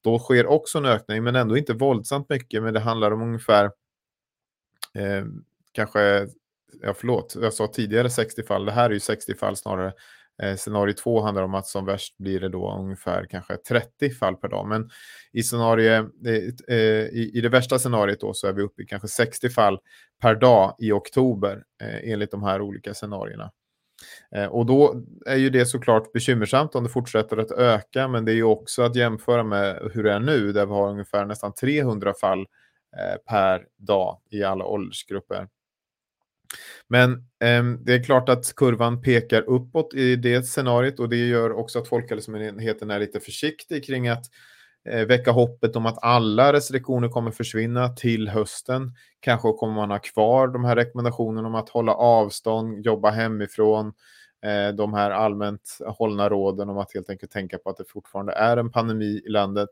Då 0.05 0.19
sker 0.19 0.47
också 0.47 0.79
en 0.79 0.85
ökning, 0.85 1.25
men 1.25 1.37
ändå 1.37 1.57
inte 1.57 1.73
våldsamt 1.73 2.29
mycket, 2.29 2.62
men 2.62 2.75
det 2.75 2.81
handlar 2.81 3.11
om 3.11 3.23
ungefär 3.23 3.65
eh, 4.95 5.25
kanske, 5.73 6.27
ja 6.83 6.95
förlåt, 6.97 7.37
jag 7.41 7.55
sa 7.55 7.67
tidigare 7.67 8.11
60 8.11 8.43
fall, 8.43 8.65
det 8.65 8.73
här 8.73 8.91
är 8.91 8.95
ju 8.95 9.01
60 9.01 9.35
fall 9.35 9.57
snarare. 9.57 9.93
Eh, 10.43 10.57
scenario 10.57 10.95
2 10.95 11.21
handlar 11.21 11.43
om 11.43 11.55
att 11.55 11.67
som 11.67 11.85
värst 11.85 12.19
blir 12.19 12.41
det 12.41 12.49
då 12.49 12.77
ungefär 12.79 13.27
kanske 13.31 13.57
30 13.57 14.11
fall 14.11 14.37
per 14.37 14.49
dag. 14.49 14.69
Men 14.69 14.91
i, 15.33 15.43
scenario, 15.43 15.93
eh, 15.93 16.77
eh, 16.77 17.07
i, 17.07 17.41
det 17.43 17.49
värsta 17.49 17.79
scenariot 17.79 18.21
då 18.21 18.35
så 18.35 18.47
är 18.47 18.53
vi 18.53 18.62
uppe 18.62 18.83
i 18.83 18.87
kanske 18.87 19.09
60 19.09 19.51
fall 19.51 19.79
per 20.21 20.35
dag 20.35 20.75
i 20.79 20.93
oktober 20.93 21.62
enligt 22.03 22.31
de 22.31 22.43
här 22.43 22.61
olika 22.61 22.95
scenarierna. 22.95 23.51
Och 24.51 24.67
då 24.67 25.03
är 25.27 25.37
ju 25.37 25.51
det 25.51 25.67
såklart 25.67 26.12
bekymmersamt 26.12 26.75
om 26.75 26.85
det 26.85 26.91
fortsätter 26.91 27.37
att 27.37 27.51
öka, 27.51 28.09
men 28.09 28.25
det 28.25 28.33
är 28.33 28.35
ju 28.35 28.43
också 28.43 28.83
att 28.83 28.97
jämföra 28.97 29.45
med 29.45 29.91
hur 29.95 30.03
det 30.03 30.12
är 30.12 30.21
nu, 30.21 30.53
där 30.53 30.67
vi 30.67 30.73
har 30.73 30.91
ungefär 30.91 31.27
nästan 31.27 31.55
300 31.55 32.15
fall 32.21 32.47
per 33.29 33.67
dag 33.77 34.19
i 34.31 34.43
alla 34.43 34.65
åldersgrupper. 34.65 35.49
Men 36.88 37.12
eh, 37.12 37.64
det 37.80 37.94
är 37.94 38.04
klart 38.04 38.28
att 38.28 38.54
kurvan 38.56 39.02
pekar 39.02 39.42
uppåt 39.42 39.94
i 39.94 40.16
det 40.16 40.42
scenariot 40.42 41.00
och 41.00 41.09
det 41.09 41.16
gör 41.16 41.52
också 41.52 41.78
att 41.78 41.88
Folkhälsomyndigheten 41.88 42.90
är 42.90 42.99
lite 42.99 43.21
försiktig 43.21 43.85
kring 43.85 44.09
att 44.09 44.25
eh, 44.88 45.06
väcka 45.06 45.30
hoppet 45.30 45.76
om 45.76 45.87
att 45.87 45.99
alla 46.02 46.52
restriktioner 46.52 47.09
kommer 47.09 47.30
försvinna 47.30 47.88
till 47.88 48.28
hösten. 48.28 48.94
Kanske 49.21 49.52
kommer 49.52 49.75
man 49.75 49.90
ha 49.90 49.99
kvar 49.99 50.49
de 50.49 50.64
här 50.64 50.76
rekommendationerna 50.76 51.49
om 51.49 51.54
att 51.54 51.68
hålla 51.68 51.94
avstånd, 51.94 52.87
jobba 52.87 53.11
hemifrån, 53.11 53.92
eh, 54.44 54.75
de 54.75 54.94
här 54.94 55.11
allmänt 55.11 55.78
hållna 55.87 56.28
råden 56.28 56.68
om 56.68 56.78
att 56.78 56.94
helt 56.94 57.11
enkelt 57.11 57.32
tänka 57.32 57.59
på 57.59 57.71
att 57.71 57.76
det 57.76 57.85
fortfarande 57.88 58.32
är 58.32 58.56
en 58.56 58.71
pandemi 58.71 59.23
i 59.26 59.28
landet. 59.28 59.68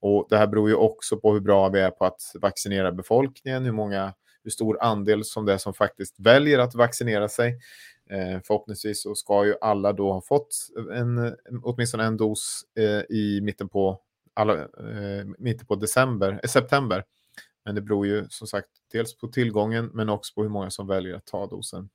Och 0.00 0.26
det 0.30 0.36
här 0.36 0.46
beror 0.46 0.68
ju 0.68 0.74
också 0.74 1.16
på 1.16 1.32
hur 1.32 1.40
bra 1.40 1.68
vi 1.68 1.80
är 1.80 1.90
på 1.90 2.04
att 2.04 2.20
vaccinera 2.40 2.92
befolkningen, 2.92 3.64
hur 3.64 3.72
många 3.72 4.12
hur 4.44 4.50
stor 4.50 4.82
andel 4.82 5.24
som 5.24 5.46
det 5.46 5.52
är 5.52 5.58
som 5.58 5.74
faktiskt 5.74 6.14
väljer 6.18 6.58
att 6.58 6.74
vaccinera 6.74 7.28
sig. 7.28 7.58
Eh, 8.10 8.40
förhoppningsvis 8.44 9.02
så 9.02 9.14
ska 9.14 9.46
ju 9.46 9.54
alla 9.60 9.92
då 9.92 10.12
ha 10.12 10.20
fått 10.20 10.56
en, 10.92 11.36
åtminstone 11.62 12.04
en 12.04 12.16
dos 12.16 12.62
eh, 12.78 13.16
i 13.16 13.40
mitten 13.42 13.68
på, 13.68 14.00
alla, 14.34 14.54
eh, 14.58 15.24
mitten 15.38 15.66
på 15.66 15.74
december, 15.74 16.40
eh, 16.42 16.48
september. 16.48 17.04
Men 17.64 17.74
det 17.74 17.80
beror 17.80 18.06
ju 18.06 18.26
som 18.28 18.46
sagt 18.46 18.68
dels 18.92 19.16
på 19.16 19.28
tillgången 19.28 19.90
men 19.94 20.08
också 20.08 20.34
på 20.34 20.42
hur 20.42 20.50
många 20.50 20.70
som 20.70 20.86
väljer 20.86 21.14
att 21.14 21.26
ta 21.26 21.46
dosen. 21.46 21.88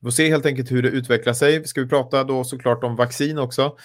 Vi 0.00 0.04
får 0.06 0.10
se 0.10 0.28
helt 0.28 0.46
enkelt 0.46 0.70
hur 0.70 0.82
det 0.82 0.88
utvecklar 0.88 1.32
sig. 1.32 1.64
Ska 1.64 1.80
vi 1.80 1.88
prata 1.88 2.24
då 2.24 2.44
såklart 2.44 2.84
om 2.84 2.96
vaccin 2.96 3.38
också. 3.38 3.76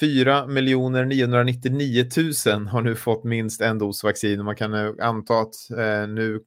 4 0.00 0.46
999 0.46 2.08
000 2.46 2.66
har 2.66 2.82
nu 2.82 2.94
fått 2.94 3.24
minst 3.24 3.60
en 3.60 3.78
dos 3.78 4.04
vaccin 4.04 4.38
och 4.38 4.44
man 4.44 4.56
kan 4.56 4.74
eh, 4.74 4.90
anta 5.00 5.40
att 5.40 5.70
eh, 5.70 6.08
nu 6.08 6.40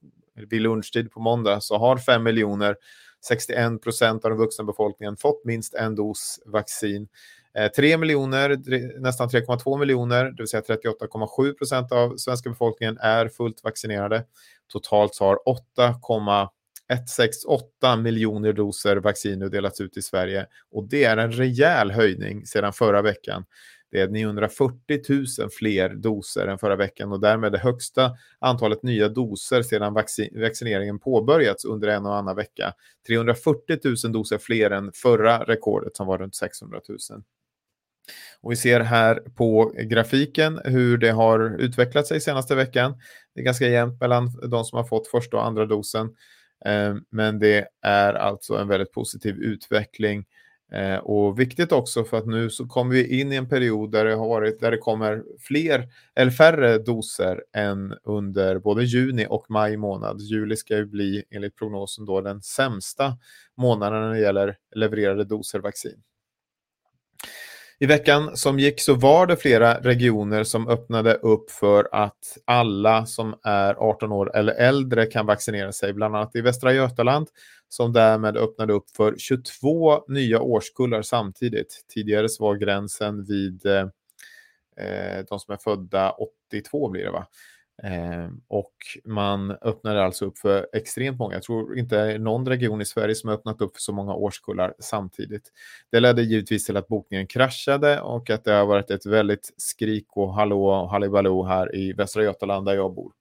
vid 0.50 0.62
lunchtid 0.62 1.10
på 1.12 1.20
måndag 1.20 1.60
så 1.60 1.78
har 1.78 1.96
5 1.96 2.22
miljoner 2.22 2.76
61 3.28 3.82
procent 3.82 4.24
av 4.24 4.30
den 4.30 4.38
vuxna 4.38 4.64
befolkningen 4.64 5.16
fått 5.16 5.44
minst 5.44 5.74
en 5.74 5.94
dos 5.94 6.40
vaccin. 6.46 7.08
Eh, 7.58 7.70
3 7.70 7.96
miljoner, 7.96 8.56
nästan 9.00 9.28
3,2 9.28 9.78
miljoner, 9.78 10.24
det 10.24 10.36
vill 10.38 10.48
säga 10.48 10.62
38,7 10.62 11.52
procent 11.52 11.92
av 11.92 12.16
svenska 12.16 12.50
befolkningen 12.50 12.98
är 12.98 13.28
fullt 13.28 13.64
vaccinerade. 13.64 14.24
Totalt 14.72 15.18
har 15.20 15.48
1,6,8 16.92 18.02
miljoner 18.02 18.52
doser 18.52 18.96
vaccin 18.96 19.38
nu 19.38 19.48
delats 19.48 19.80
ut 19.80 19.96
i 19.96 20.02
Sverige 20.02 20.46
och 20.70 20.88
det 20.88 21.04
är 21.04 21.16
en 21.16 21.32
rejäl 21.32 21.90
höjning 21.90 22.46
sedan 22.46 22.72
förra 22.72 23.02
veckan. 23.02 23.44
Det 23.90 24.00
är 24.00 24.08
940 24.08 25.00
000 25.40 25.50
fler 25.50 25.88
doser 25.88 26.46
än 26.46 26.58
förra 26.58 26.76
veckan 26.76 27.12
och 27.12 27.20
därmed 27.20 27.52
det 27.52 27.58
högsta 27.58 28.12
antalet 28.38 28.82
nya 28.82 29.08
doser 29.08 29.62
sedan 29.62 29.94
vaccineringen 30.34 30.98
påbörjats 30.98 31.64
under 31.64 31.88
en 31.88 32.06
och 32.06 32.16
annan 32.16 32.36
vecka. 32.36 32.72
340 33.06 33.78
000 34.04 34.12
doser 34.12 34.38
fler 34.38 34.70
än 34.70 34.92
förra 34.94 35.44
rekordet 35.44 35.96
som 35.96 36.06
var 36.06 36.18
runt 36.18 36.34
600 36.34 36.80
000. 36.88 36.98
Och 38.40 38.52
vi 38.52 38.56
ser 38.56 38.80
här 38.80 39.14
på 39.14 39.72
grafiken 39.84 40.60
hur 40.64 40.98
det 40.98 41.10
har 41.10 41.60
utvecklat 41.60 42.06
sig 42.06 42.20
senaste 42.20 42.54
veckan. 42.54 42.94
Det 43.34 43.40
är 43.40 43.44
ganska 43.44 43.68
jämnt 43.68 44.00
mellan 44.00 44.30
de 44.50 44.64
som 44.64 44.76
har 44.76 44.84
fått 44.84 45.08
första 45.08 45.36
och 45.36 45.46
andra 45.46 45.66
dosen. 45.66 46.14
Eh, 46.64 46.94
men 47.10 47.38
det 47.38 47.68
är 47.82 48.14
alltså 48.14 48.56
en 48.56 48.68
väldigt 48.68 48.92
positiv 48.92 49.36
utveckling 49.36 50.24
eh, 50.72 50.96
och 50.96 51.40
viktigt 51.40 51.72
också 51.72 52.04
för 52.04 52.18
att 52.18 52.26
nu 52.26 52.50
så 52.50 52.66
kommer 52.66 52.94
vi 52.94 53.20
in 53.20 53.32
i 53.32 53.36
en 53.36 53.48
period 53.48 53.90
där 53.92 54.04
det 54.04 54.14
har 54.14 54.28
varit 54.28 54.60
där 54.60 54.70
det 54.70 54.78
kommer 54.78 55.24
fler 55.40 55.88
eller 56.14 56.30
färre 56.30 56.78
doser 56.78 57.44
än 57.52 57.94
under 58.02 58.58
både 58.58 58.84
juni 58.84 59.26
och 59.28 59.46
maj 59.48 59.76
månad. 59.76 60.20
Juli 60.20 60.56
ska 60.56 60.76
ju 60.76 60.86
bli 60.86 61.24
enligt 61.30 61.56
prognosen 61.56 62.04
då 62.04 62.20
den 62.20 62.42
sämsta 62.42 63.18
månaden 63.56 64.00
när 64.00 64.10
det 64.10 64.20
gäller 64.20 64.56
levererade 64.74 65.24
doser 65.24 65.58
vaccin. 65.58 66.02
I 67.78 67.86
veckan 67.86 68.36
som 68.36 68.58
gick 68.58 68.80
så 68.80 68.94
var 68.94 69.26
det 69.26 69.36
flera 69.36 69.80
regioner 69.80 70.44
som 70.44 70.68
öppnade 70.68 71.14
upp 71.14 71.50
för 71.50 71.88
att 71.92 72.38
alla 72.44 73.06
som 73.06 73.34
är 73.42 73.74
18 73.74 74.12
år 74.12 74.36
eller 74.36 74.52
äldre 74.52 75.06
kan 75.06 75.26
vaccinera 75.26 75.72
sig, 75.72 75.92
bland 75.92 76.16
annat 76.16 76.36
i 76.36 76.40
Västra 76.40 76.72
Götaland 76.72 77.28
som 77.68 77.92
därmed 77.92 78.36
öppnade 78.36 78.72
upp 78.72 78.90
för 78.96 79.14
22 79.18 80.04
nya 80.08 80.40
årskullar 80.40 81.02
samtidigt. 81.02 81.84
Tidigare 81.94 82.28
så 82.28 82.44
var 82.44 82.54
gränsen 82.54 83.24
vid 83.24 83.66
eh, 83.66 83.86
eh 84.80 85.24
de 85.28 85.38
som 85.38 85.54
är 85.54 85.58
födda 85.58 86.10
82 86.50 86.88
blir 86.88 87.04
det 87.04 87.10
va? 87.10 87.26
Eh, 87.82 88.28
och 88.48 88.72
man 89.04 89.50
öppnade 89.50 90.04
alltså 90.04 90.24
upp 90.24 90.38
för 90.38 90.66
extremt 90.72 91.18
många. 91.18 91.34
Jag 91.34 91.42
tror 91.42 91.78
inte 91.78 91.96
det 91.96 92.12
är 92.12 92.18
någon 92.18 92.48
region 92.48 92.80
i 92.80 92.84
Sverige 92.84 93.14
som 93.14 93.28
har 93.28 93.36
öppnat 93.36 93.60
upp 93.60 93.76
för 93.76 93.80
så 93.80 93.92
många 93.92 94.14
årskullar 94.14 94.74
samtidigt. 94.78 95.52
Det 95.92 96.00
ledde 96.00 96.22
givetvis 96.22 96.66
till 96.66 96.76
att 96.76 96.88
bokningen 96.88 97.26
kraschade 97.26 98.00
och 98.00 98.30
att 98.30 98.44
det 98.44 98.52
har 98.52 98.66
varit 98.66 98.90
ett 98.90 99.06
väldigt 99.06 99.54
skrik 99.56 100.06
och 100.08 100.34
hallå 100.34 100.66
och 100.66 100.90
halibaloo 100.90 101.44
här 101.44 101.76
i 101.76 101.92
Västra 101.92 102.22
Götaland 102.22 102.66
där 102.66 102.74
jag 102.74 102.94
bor. 102.94 103.12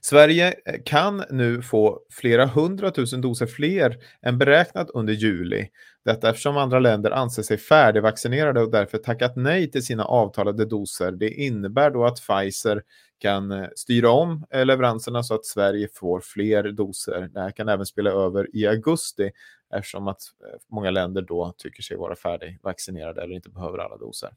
Sverige 0.00 0.54
eh, 0.66 0.74
kan 0.84 1.24
nu 1.30 1.62
få 1.62 2.00
flera 2.10 2.46
hundratusen 2.46 3.20
doser 3.20 3.46
fler 3.46 3.98
än 4.22 4.38
beräknat 4.38 4.90
under 4.90 5.12
juli. 5.12 5.68
Detta 6.04 6.30
eftersom 6.30 6.56
andra 6.56 6.78
länder 6.78 7.10
anser 7.10 7.42
sig 7.42 7.58
färdigvaccinerade 7.58 8.60
och 8.60 8.70
därför 8.70 8.98
tackat 8.98 9.36
nej 9.36 9.70
till 9.70 9.84
sina 9.84 10.04
avtalade 10.04 10.64
doser. 10.64 11.12
Det 11.12 11.30
innebär 11.30 11.90
då 11.90 12.04
att 12.04 12.16
Pfizer 12.16 12.82
kan 13.18 13.52
eh, 13.52 13.68
styra 13.76 14.10
om 14.10 14.44
leveranserna 14.64 15.22
så 15.22 15.34
att 15.34 15.46
Sverige 15.46 15.88
får 15.94 16.20
fler 16.20 16.72
doser. 16.72 17.28
Det 17.32 17.40
här 17.40 17.50
kan 17.50 17.68
även 17.68 17.86
spela 17.86 18.10
över 18.10 18.56
i 18.56 18.66
augusti 18.66 19.30
eftersom 19.74 20.08
att 20.08 20.22
eh, 20.44 20.58
många 20.70 20.90
länder 20.90 21.22
då 21.22 21.54
tycker 21.58 21.82
sig 21.82 21.96
vara 21.96 22.16
färdigvaccinerade 22.16 23.22
eller 23.22 23.34
inte 23.34 23.50
behöver 23.50 23.78
alla 23.78 23.96
doser. 23.96 24.30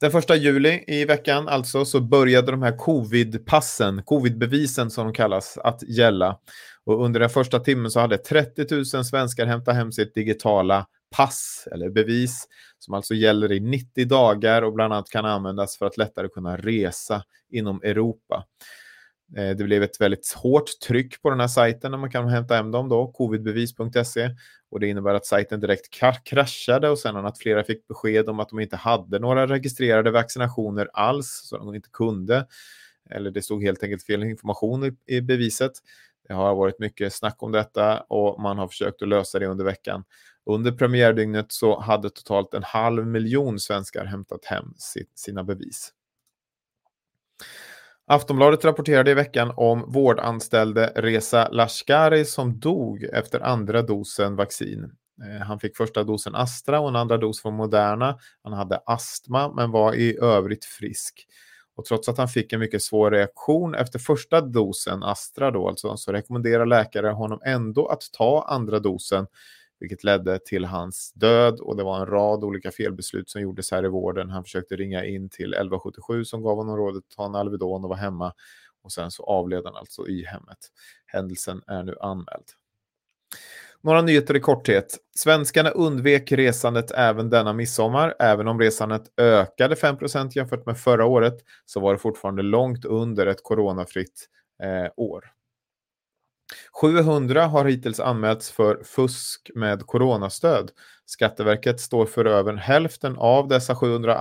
Den 0.00 0.10
första 0.10 0.36
juli 0.36 0.84
i 0.86 1.04
veckan 1.04 1.48
alltså 1.48 1.84
så 1.84 2.00
började 2.00 2.50
de 2.50 2.62
här 2.62 2.76
covidpassen, 2.78 4.02
covidbevisen 4.02 4.90
som 4.90 5.04
de 5.04 5.12
kallas, 5.12 5.58
att 5.58 5.82
gälla. 5.82 6.38
Och 6.84 7.04
under 7.04 7.20
den 7.20 7.30
första 7.30 7.60
timmen 7.60 7.90
så 7.90 8.00
hade 8.00 8.18
30 8.18 8.74
000 8.94 9.04
svenskar 9.04 9.46
hämtat 9.46 9.74
hem 9.74 9.92
sitt 9.92 10.14
digitala 10.14 10.86
pass 11.16 11.68
eller 11.72 11.90
bevis 11.90 12.46
som 12.78 12.94
alltså 12.94 13.14
gäller 13.14 13.52
i 13.52 13.60
90 13.60 14.06
dagar 14.06 14.62
och 14.62 14.72
bland 14.72 14.92
annat 14.92 15.10
kan 15.10 15.24
användas 15.24 15.78
för 15.78 15.86
att 15.86 15.96
lättare 15.96 16.28
kunna 16.28 16.56
resa 16.56 17.22
inom 17.50 17.80
Europa. 17.82 18.44
Eh, 19.36 19.56
det 19.56 19.64
blev 19.64 19.82
ett 19.82 20.00
väldigt 20.00 20.32
hårt 20.32 20.80
tryck 20.86 21.22
på 21.22 21.30
den 21.30 21.40
här 21.40 21.48
sajten 21.48 21.90
när 21.90 21.98
man 21.98 22.10
kan 22.10 22.28
hämta 22.28 22.54
hem 22.54 22.70
dem 22.70 22.88
då, 22.88 23.12
covidbevis.se. 23.12 24.30
Och 24.70 24.80
det 24.80 24.88
innebär 24.88 25.14
att 25.14 25.26
sajten 25.26 25.60
direkt 25.60 25.90
kraschade 26.24 26.90
och 26.90 26.98
sen 26.98 27.16
att 27.16 27.38
flera 27.38 27.64
fick 27.64 27.88
besked 27.88 28.28
om 28.28 28.40
att 28.40 28.48
de 28.48 28.60
inte 28.60 28.76
hade 28.76 29.18
några 29.18 29.46
registrerade 29.46 30.10
vaccinationer 30.10 30.88
alls, 30.92 31.40
så 31.44 31.58
de 31.58 31.74
inte 31.74 31.88
kunde. 31.92 32.46
Eller 33.10 33.30
det 33.30 33.42
stod 33.42 33.62
helt 33.62 33.82
enkelt 33.82 34.02
fel 34.02 34.22
information 34.22 34.96
i 35.06 35.20
beviset. 35.20 35.72
Det 36.28 36.34
har 36.34 36.54
varit 36.54 36.78
mycket 36.78 37.12
snack 37.12 37.42
om 37.42 37.52
detta 37.52 38.00
och 38.00 38.40
man 38.40 38.58
har 38.58 38.68
försökt 38.68 39.02
att 39.02 39.08
lösa 39.08 39.38
det 39.38 39.46
under 39.46 39.64
veckan. 39.64 40.04
Under 40.46 40.72
premiärdygnet 40.72 41.52
så 41.52 41.80
hade 41.80 42.10
totalt 42.10 42.54
en 42.54 42.62
halv 42.62 43.06
miljon 43.06 43.60
svenskar 43.60 44.04
hämtat 44.04 44.44
hem 44.44 44.74
sina 45.14 45.44
bevis. 45.44 45.92
Aftonbladet 48.08 48.64
rapporterade 48.64 49.10
i 49.10 49.14
veckan 49.14 49.52
om 49.56 49.92
vårdanställde 49.92 50.92
Reza 50.96 51.48
Lashkari 51.48 52.24
som 52.24 52.60
dog 52.60 53.04
efter 53.04 53.40
andra 53.40 53.82
dosen 53.82 54.36
vaccin. 54.36 54.90
Eh, 55.24 55.46
han 55.46 55.60
fick 55.60 55.76
första 55.76 56.04
dosen 56.04 56.34
Astra 56.34 56.80
och 56.80 56.88
en 56.88 56.96
andra 56.96 57.16
dos 57.16 57.42
från 57.42 57.54
Moderna. 57.54 58.18
Han 58.42 58.52
hade 58.52 58.80
astma 58.86 59.52
men 59.52 59.70
var 59.70 59.94
i 59.94 60.18
övrigt 60.18 60.64
frisk. 60.64 61.26
Och 61.76 61.84
trots 61.84 62.08
att 62.08 62.18
han 62.18 62.28
fick 62.28 62.52
en 62.52 62.60
mycket 62.60 62.82
svår 62.82 63.10
reaktion 63.10 63.74
efter 63.74 63.98
första 63.98 64.40
dosen 64.40 65.02
Astra 65.02 65.50
då, 65.50 65.68
alltså, 65.68 65.96
så 65.96 66.12
rekommenderar 66.12 66.66
läkare 66.66 67.08
honom 67.08 67.40
ändå 67.44 67.86
att 67.86 68.02
ta 68.12 68.46
andra 68.48 68.78
dosen 68.78 69.26
vilket 69.80 70.04
ledde 70.04 70.38
till 70.38 70.64
hans 70.64 71.12
död 71.12 71.60
och 71.60 71.76
det 71.76 71.82
var 71.82 72.00
en 72.00 72.06
rad 72.06 72.44
olika 72.44 72.70
felbeslut 72.70 73.30
som 73.30 73.40
gjordes 73.40 73.70
här 73.70 73.84
i 73.84 73.88
vården. 73.88 74.30
Han 74.30 74.44
försökte 74.44 74.76
ringa 74.76 75.04
in 75.04 75.28
till 75.28 75.54
1177 75.54 76.24
som 76.24 76.42
gav 76.42 76.56
honom 76.56 76.76
rådet 76.76 77.04
att 77.08 77.16
ta 77.16 77.26
en 77.26 77.34
Alvedon 77.34 77.84
och 77.84 77.88
vara 77.88 77.98
hemma 77.98 78.32
och 78.82 78.92
sen 78.92 79.10
så 79.10 79.24
avled 79.24 79.62
han 79.64 79.76
alltså 79.76 80.08
i 80.08 80.24
hemmet. 80.24 80.58
Händelsen 81.06 81.62
är 81.66 81.82
nu 81.82 81.94
anmäld. 82.00 82.44
Några 83.80 84.02
nyheter 84.02 84.36
i 84.36 84.40
korthet. 84.40 84.98
Svenskarna 85.16 85.70
undvek 85.70 86.32
resandet 86.32 86.90
även 86.90 87.30
denna 87.30 87.52
midsommar. 87.52 88.14
Även 88.18 88.48
om 88.48 88.60
resandet 88.60 89.02
ökade 89.16 89.74
5% 89.74 90.30
jämfört 90.32 90.66
med 90.66 90.78
förra 90.78 91.06
året 91.06 91.34
så 91.64 91.80
var 91.80 91.92
det 91.92 91.98
fortfarande 91.98 92.42
långt 92.42 92.84
under 92.84 93.26
ett 93.26 93.42
coronafritt 93.42 94.26
eh, 94.62 94.92
år. 94.96 95.35
700 96.80 97.46
har 97.46 97.64
hittills 97.64 98.00
anmälts 98.00 98.50
för 98.50 98.82
fusk 98.84 99.50
med 99.54 99.86
coronastöd. 99.86 100.70
Skatteverket 101.06 101.80
står 101.80 102.06
för 102.06 102.24
över 102.24 102.54
hälften 102.54 103.16
av 103.16 103.48
dessa 103.48 103.76
700 103.76 104.18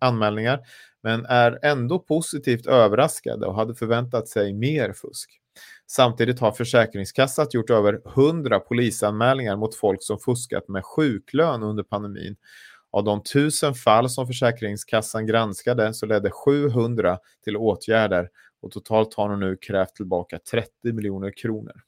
anmälningar 0.00 0.60
men 1.02 1.26
är 1.26 1.58
ändå 1.62 1.98
positivt 1.98 2.66
överraskade 2.66 3.46
och 3.46 3.54
hade 3.54 3.74
förväntat 3.74 4.28
sig 4.28 4.52
mer 4.52 4.92
fusk. 4.92 5.30
Samtidigt 5.86 6.40
har 6.40 6.52
Försäkringskassan 6.52 7.46
gjort 7.50 7.70
över 7.70 8.00
100 8.06 8.60
polisanmälningar 8.60 9.56
mot 9.56 9.74
folk 9.74 10.02
som 10.02 10.18
fuskat 10.18 10.68
med 10.68 10.84
sjuklön 10.84 11.62
under 11.62 11.82
pandemin. 11.82 12.36
Av 12.90 13.04
de 13.04 13.22
tusen 13.22 13.74
fall 13.74 14.10
som 14.10 14.26
Försäkringskassan 14.26 15.26
granskade 15.26 15.94
så 15.94 16.06
ledde 16.06 16.30
700 16.30 17.18
till 17.44 17.56
åtgärder 17.56 18.28
och 18.62 18.70
totalt 18.70 19.14
har 19.14 19.28
de 19.28 19.40
nu 19.40 19.56
krävt 19.56 19.94
tillbaka 19.94 20.38
30 20.50 20.92
miljoner 20.92 21.32
kronor. 21.36 21.82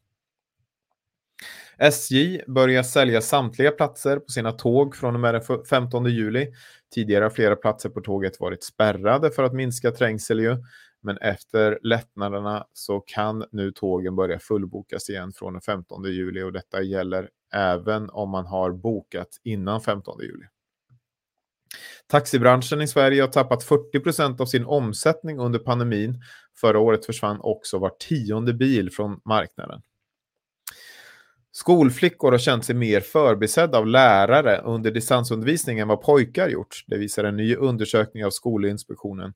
SJ 1.79 2.43
börjar 2.47 2.83
sälja 2.83 3.21
samtliga 3.21 3.71
platser 3.71 4.17
på 4.17 4.29
sina 4.29 4.53
tåg 4.53 4.97
från 4.97 5.15
och 5.15 5.21
med 5.21 5.35
den 5.35 5.65
15 5.71 6.05
juli. 6.05 6.53
Tidigare 6.95 7.23
har 7.25 7.31
flera 7.31 7.57
platser 7.57 7.89
på 7.89 8.01
tåget 8.01 8.41
varit 8.41 8.65
spärrade 8.65 9.31
för 9.31 9.43
att 9.43 9.55
minska 9.55 9.91
trängsel 9.91 10.41
ju. 10.41 10.57
Men 11.03 11.17
efter 11.17 11.79
lättnaderna 11.83 12.67
så 12.73 13.01
kan 13.01 13.45
nu 13.53 13.73
tågen 13.73 14.17
börja 14.17 14.39
fullbokas 14.39 15.11
igen 15.11 15.33
från 15.33 15.53
den 15.53 15.63
15 15.63 16.05
juli 16.05 16.43
och 16.43 16.53
detta 16.53 16.83
gäller 16.83 17.29
även 17.55 18.11
om 18.11 18.31
man 18.31 18.47
har 18.47 18.73
bokat 18.73 19.29
innan 19.45 19.81
15 19.81 20.21
juli. 20.21 20.45
Taxibranschen 22.07 22.81
i 22.81 22.89
Sverige 22.89 23.23
har 23.23 23.29
tappat 23.29 23.65
40 23.65 24.01
procent 24.01 24.41
av 24.41 24.47
sin 24.47 24.65
omsättning 24.65 25.39
under 25.39 25.59
pandemin. 25.59 26.23
Förra 26.61 26.79
året 26.79 27.07
försvann 27.07 27.41
också 27.41 27.79
var 27.79 27.91
tionde 27.99 28.55
bil 28.55 28.91
från 28.93 29.21
marknaden. 29.25 29.83
Skolflickor 31.53 32.33
har 32.33 32.39
känt 32.39 32.65
sig 32.65 32.75
mer 32.75 33.01
förbisedda 33.01 33.79
av 33.79 33.87
lärare 33.87 34.59
under 34.59 34.91
distansundervisning 34.91 35.79
än 35.79 35.89
vad 35.89 36.03
pojkar 36.03 36.49
gjort. 36.49 36.85
Det 36.87 36.99
visar 36.99 37.25
en 37.25 37.37
ny 37.37 37.57
undersökning 37.57 38.25
av 38.25 38.31
Skolinspektionen. 38.31 39.35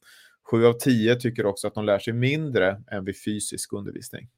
Sju 0.50 0.66
av 0.66 0.72
tio 0.72 1.14
tycker 1.16 1.46
också 1.46 1.66
att 1.66 1.74
de 1.74 1.84
lär 1.84 1.98
sig 1.98 2.12
mindre 2.12 2.82
än 2.90 3.04
vid 3.04 3.24
fysisk 3.24 3.72
undervisning. 3.72 4.28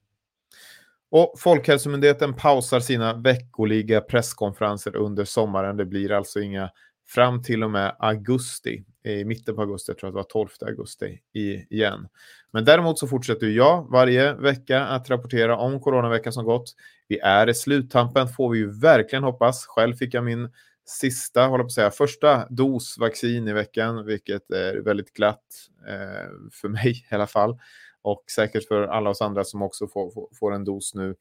Och 1.11 1.35
Folkhälsomyndigheten 1.39 2.35
pausar 2.35 2.81
sina 2.81 3.15
veckoliga 3.15 4.01
presskonferenser 4.01 4.97
under 4.97 5.25
sommaren. 5.25 5.77
Det 5.77 5.85
blir 5.85 6.13
alltså 6.13 6.41
inga 6.41 6.71
fram 7.09 7.43
till 7.43 7.65
och 7.65 7.71
med 7.71 7.97
augusti. 7.99 8.85
I 9.05 9.25
mitten 9.25 9.55
på 9.55 9.61
augusti, 9.61 9.93
jag 9.93 9.99
tror 9.99 10.09
att 10.09 10.15
det 10.15 10.17
var 10.17 10.45
12 10.45 10.49
augusti 10.61 11.21
igen. 11.71 12.09
Men 12.53 12.65
däremot 12.65 12.99
så 12.99 13.07
fortsätter 13.07 13.47
jag 13.47 13.91
varje 13.91 14.35
vecka 14.35 14.85
att 14.85 15.11
rapportera 15.11 15.57
om 15.57 15.81
coronaveckan 15.81 16.33
som 16.33 16.45
gått. 16.45 16.75
Vi 17.09 17.19
är 17.19 17.49
i 17.49 17.55
sluttampen 17.55 18.29
får 18.29 18.51
vi 18.51 18.59
ju 18.59 18.81
verkligen 18.81 19.25
hoppas. 19.25 19.67
Själv 19.67 19.95
fick 19.95 20.15
jag 20.15 20.25
min 20.25 20.51
sista, 20.87 21.47
håller 21.47 21.65
på 21.65 21.67
att 21.67 21.73
säga, 21.73 21.91
första 21.91 22.47
dos 22.49 22.99
vaccin 22.99 23.49
i 23.49 23.53
veckan, 23.53 24.07
vilket 24.07 24.51
är 24.51 24.77
väldigt 24.77 25.13
glatt 25.13 25.45
eh, 25.89 26.31
för 26.53 26.69
mig 26.69 27.07
i 27.11 27.15
alla 27.15 27.27
fall. 27.27 27.59
Och 28.03 28.25
säkert 28.35 28.69
för 28.69 28.83
alla 28.83 29.11
oss 29.11 29.23
andra 29.23 29.45
som 29.45 29.63
också 29.63 29.89
får, 29.89 30.11
får, 30.11 30.29
får 30.39 30.55
en 30.55 30.65
dos 30.65 30.95
nu. 30.95 31.15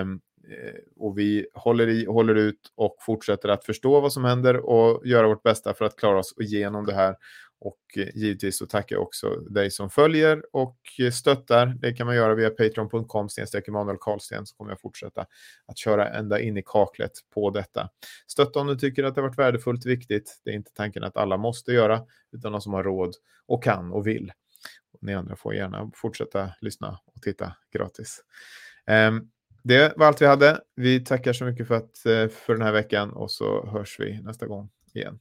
Um, 0.00 0.20
Eh, 0.50 0.80
och 0.96 1.18
vi 1.18 1.46
håller, 1.54 1.88
i, 1.88 2.04
håller 2.04 2.34
ut 2.34 2.72
och 2.74 2.96
fortsätter 3.00 3.48
att 3.48 3.64
förstå 3.64 4.00
vad 4.00 4.12
som 4.12 4.24
händer 4.24 4.56
och 4.56 5.06
göra 5.06 5.28
vårt 5.28 5.42
bästa 5.42 5.74
för 5.74 5.84
att 5.84 5.96
klara 5.96 6.18
oss 6.18 6.34
igenom 6.40 6.86
det 6.86 6.94
här. 6.94 7.16
Och 7.60 7.78
eh, 7.96 8.08
givetvis 8.14 8.58
så 8.58 8.66
tackar 8.66 8.96
jag 8.96 9.02
också 9.02 9.36
dig 9.36 9.70
som 9.70 9.90
följer 9.90 10.42
och 10.52 10.78
eh, 10.98 11.10
stöttar. 11.10 11.66
Det 11.66 11.92
kan 11.92 12.06
man 12.06 12.16
göra 12.16 12.34
via 12.34 12.50
patreon.com 12.50 13.28
Emanuel 13.68 13.96
Karlsten 14.00 14.46
så 14.46 14.56
kommer 14.56 14.70
jag 14.70 14.80
fortsätta 14.80 15.26
att 15.66 15.78
köra 15.78 16.08
ända 16.08 16.40
in 16.40 16.56
i 16.56 16.62
kaklet 16.66 17.12
på 17.34 17.50
detta. 17.50 17.88
Stötta 18.26 18.60
om 18.60 18.66
du 18.66 18.76
tycker 18.76 19.04
att 19.04 19.14
det 19.14 19.20
har 19.20 19.28
varit 19.28 19.38
värdefullt 19.38 19.86
viktigt. 19.86 20.40
Det 20.44 20.50
är 20.50 20.54
inte 20.54 20.72
tanken 20.74 21.04
att 21.04 21.16
alla 21.16 21.36
måste 21.36 21.72
göra 21.72 22.02
utan 22.32 22.52
de 22.52 22.60
som 22.60 22.72
har 22.72 22.82
råd 22.82 23.14
och 23.46 23.64
kan 23.64 23.92
och 23.92 24.06
vill. 24.06 24.32
Och 24.92 24.98
ni 25.02 25.14
andra 25.14 25.36
får 25.36 25.54
gärna 25.54 25.90
fortsätta 25.94 26.50
lyssna 26.60 26.98
och 27.14 27.22
titta 27.22 27.56
gratis. 27.72 28.22
Um, 28.90 29.30
det 29.68 29.92
var 29.96 30.06
allt 30.06 30.22
vi 30.22 30.26
hade. 30.26 30.60
Vi 30.76 31.00
tackar 31.00 31.32
så 31.32 31.44
mycket 31.44 31.68
för, 31.68 31.74
att, 31.74 32.06
eh, 32.06 32.28
för 32.28 32.52
den 32.52 32.62
här 32.62 32.72
veckan 32.72 33.10
och 33.10 33.30
så 33.30 33.66
hörs 33.66 34.00
vi 34.00 34.22
nästa 34.22 34.46
gång 34.46 34.68
igen. 34.94 35.18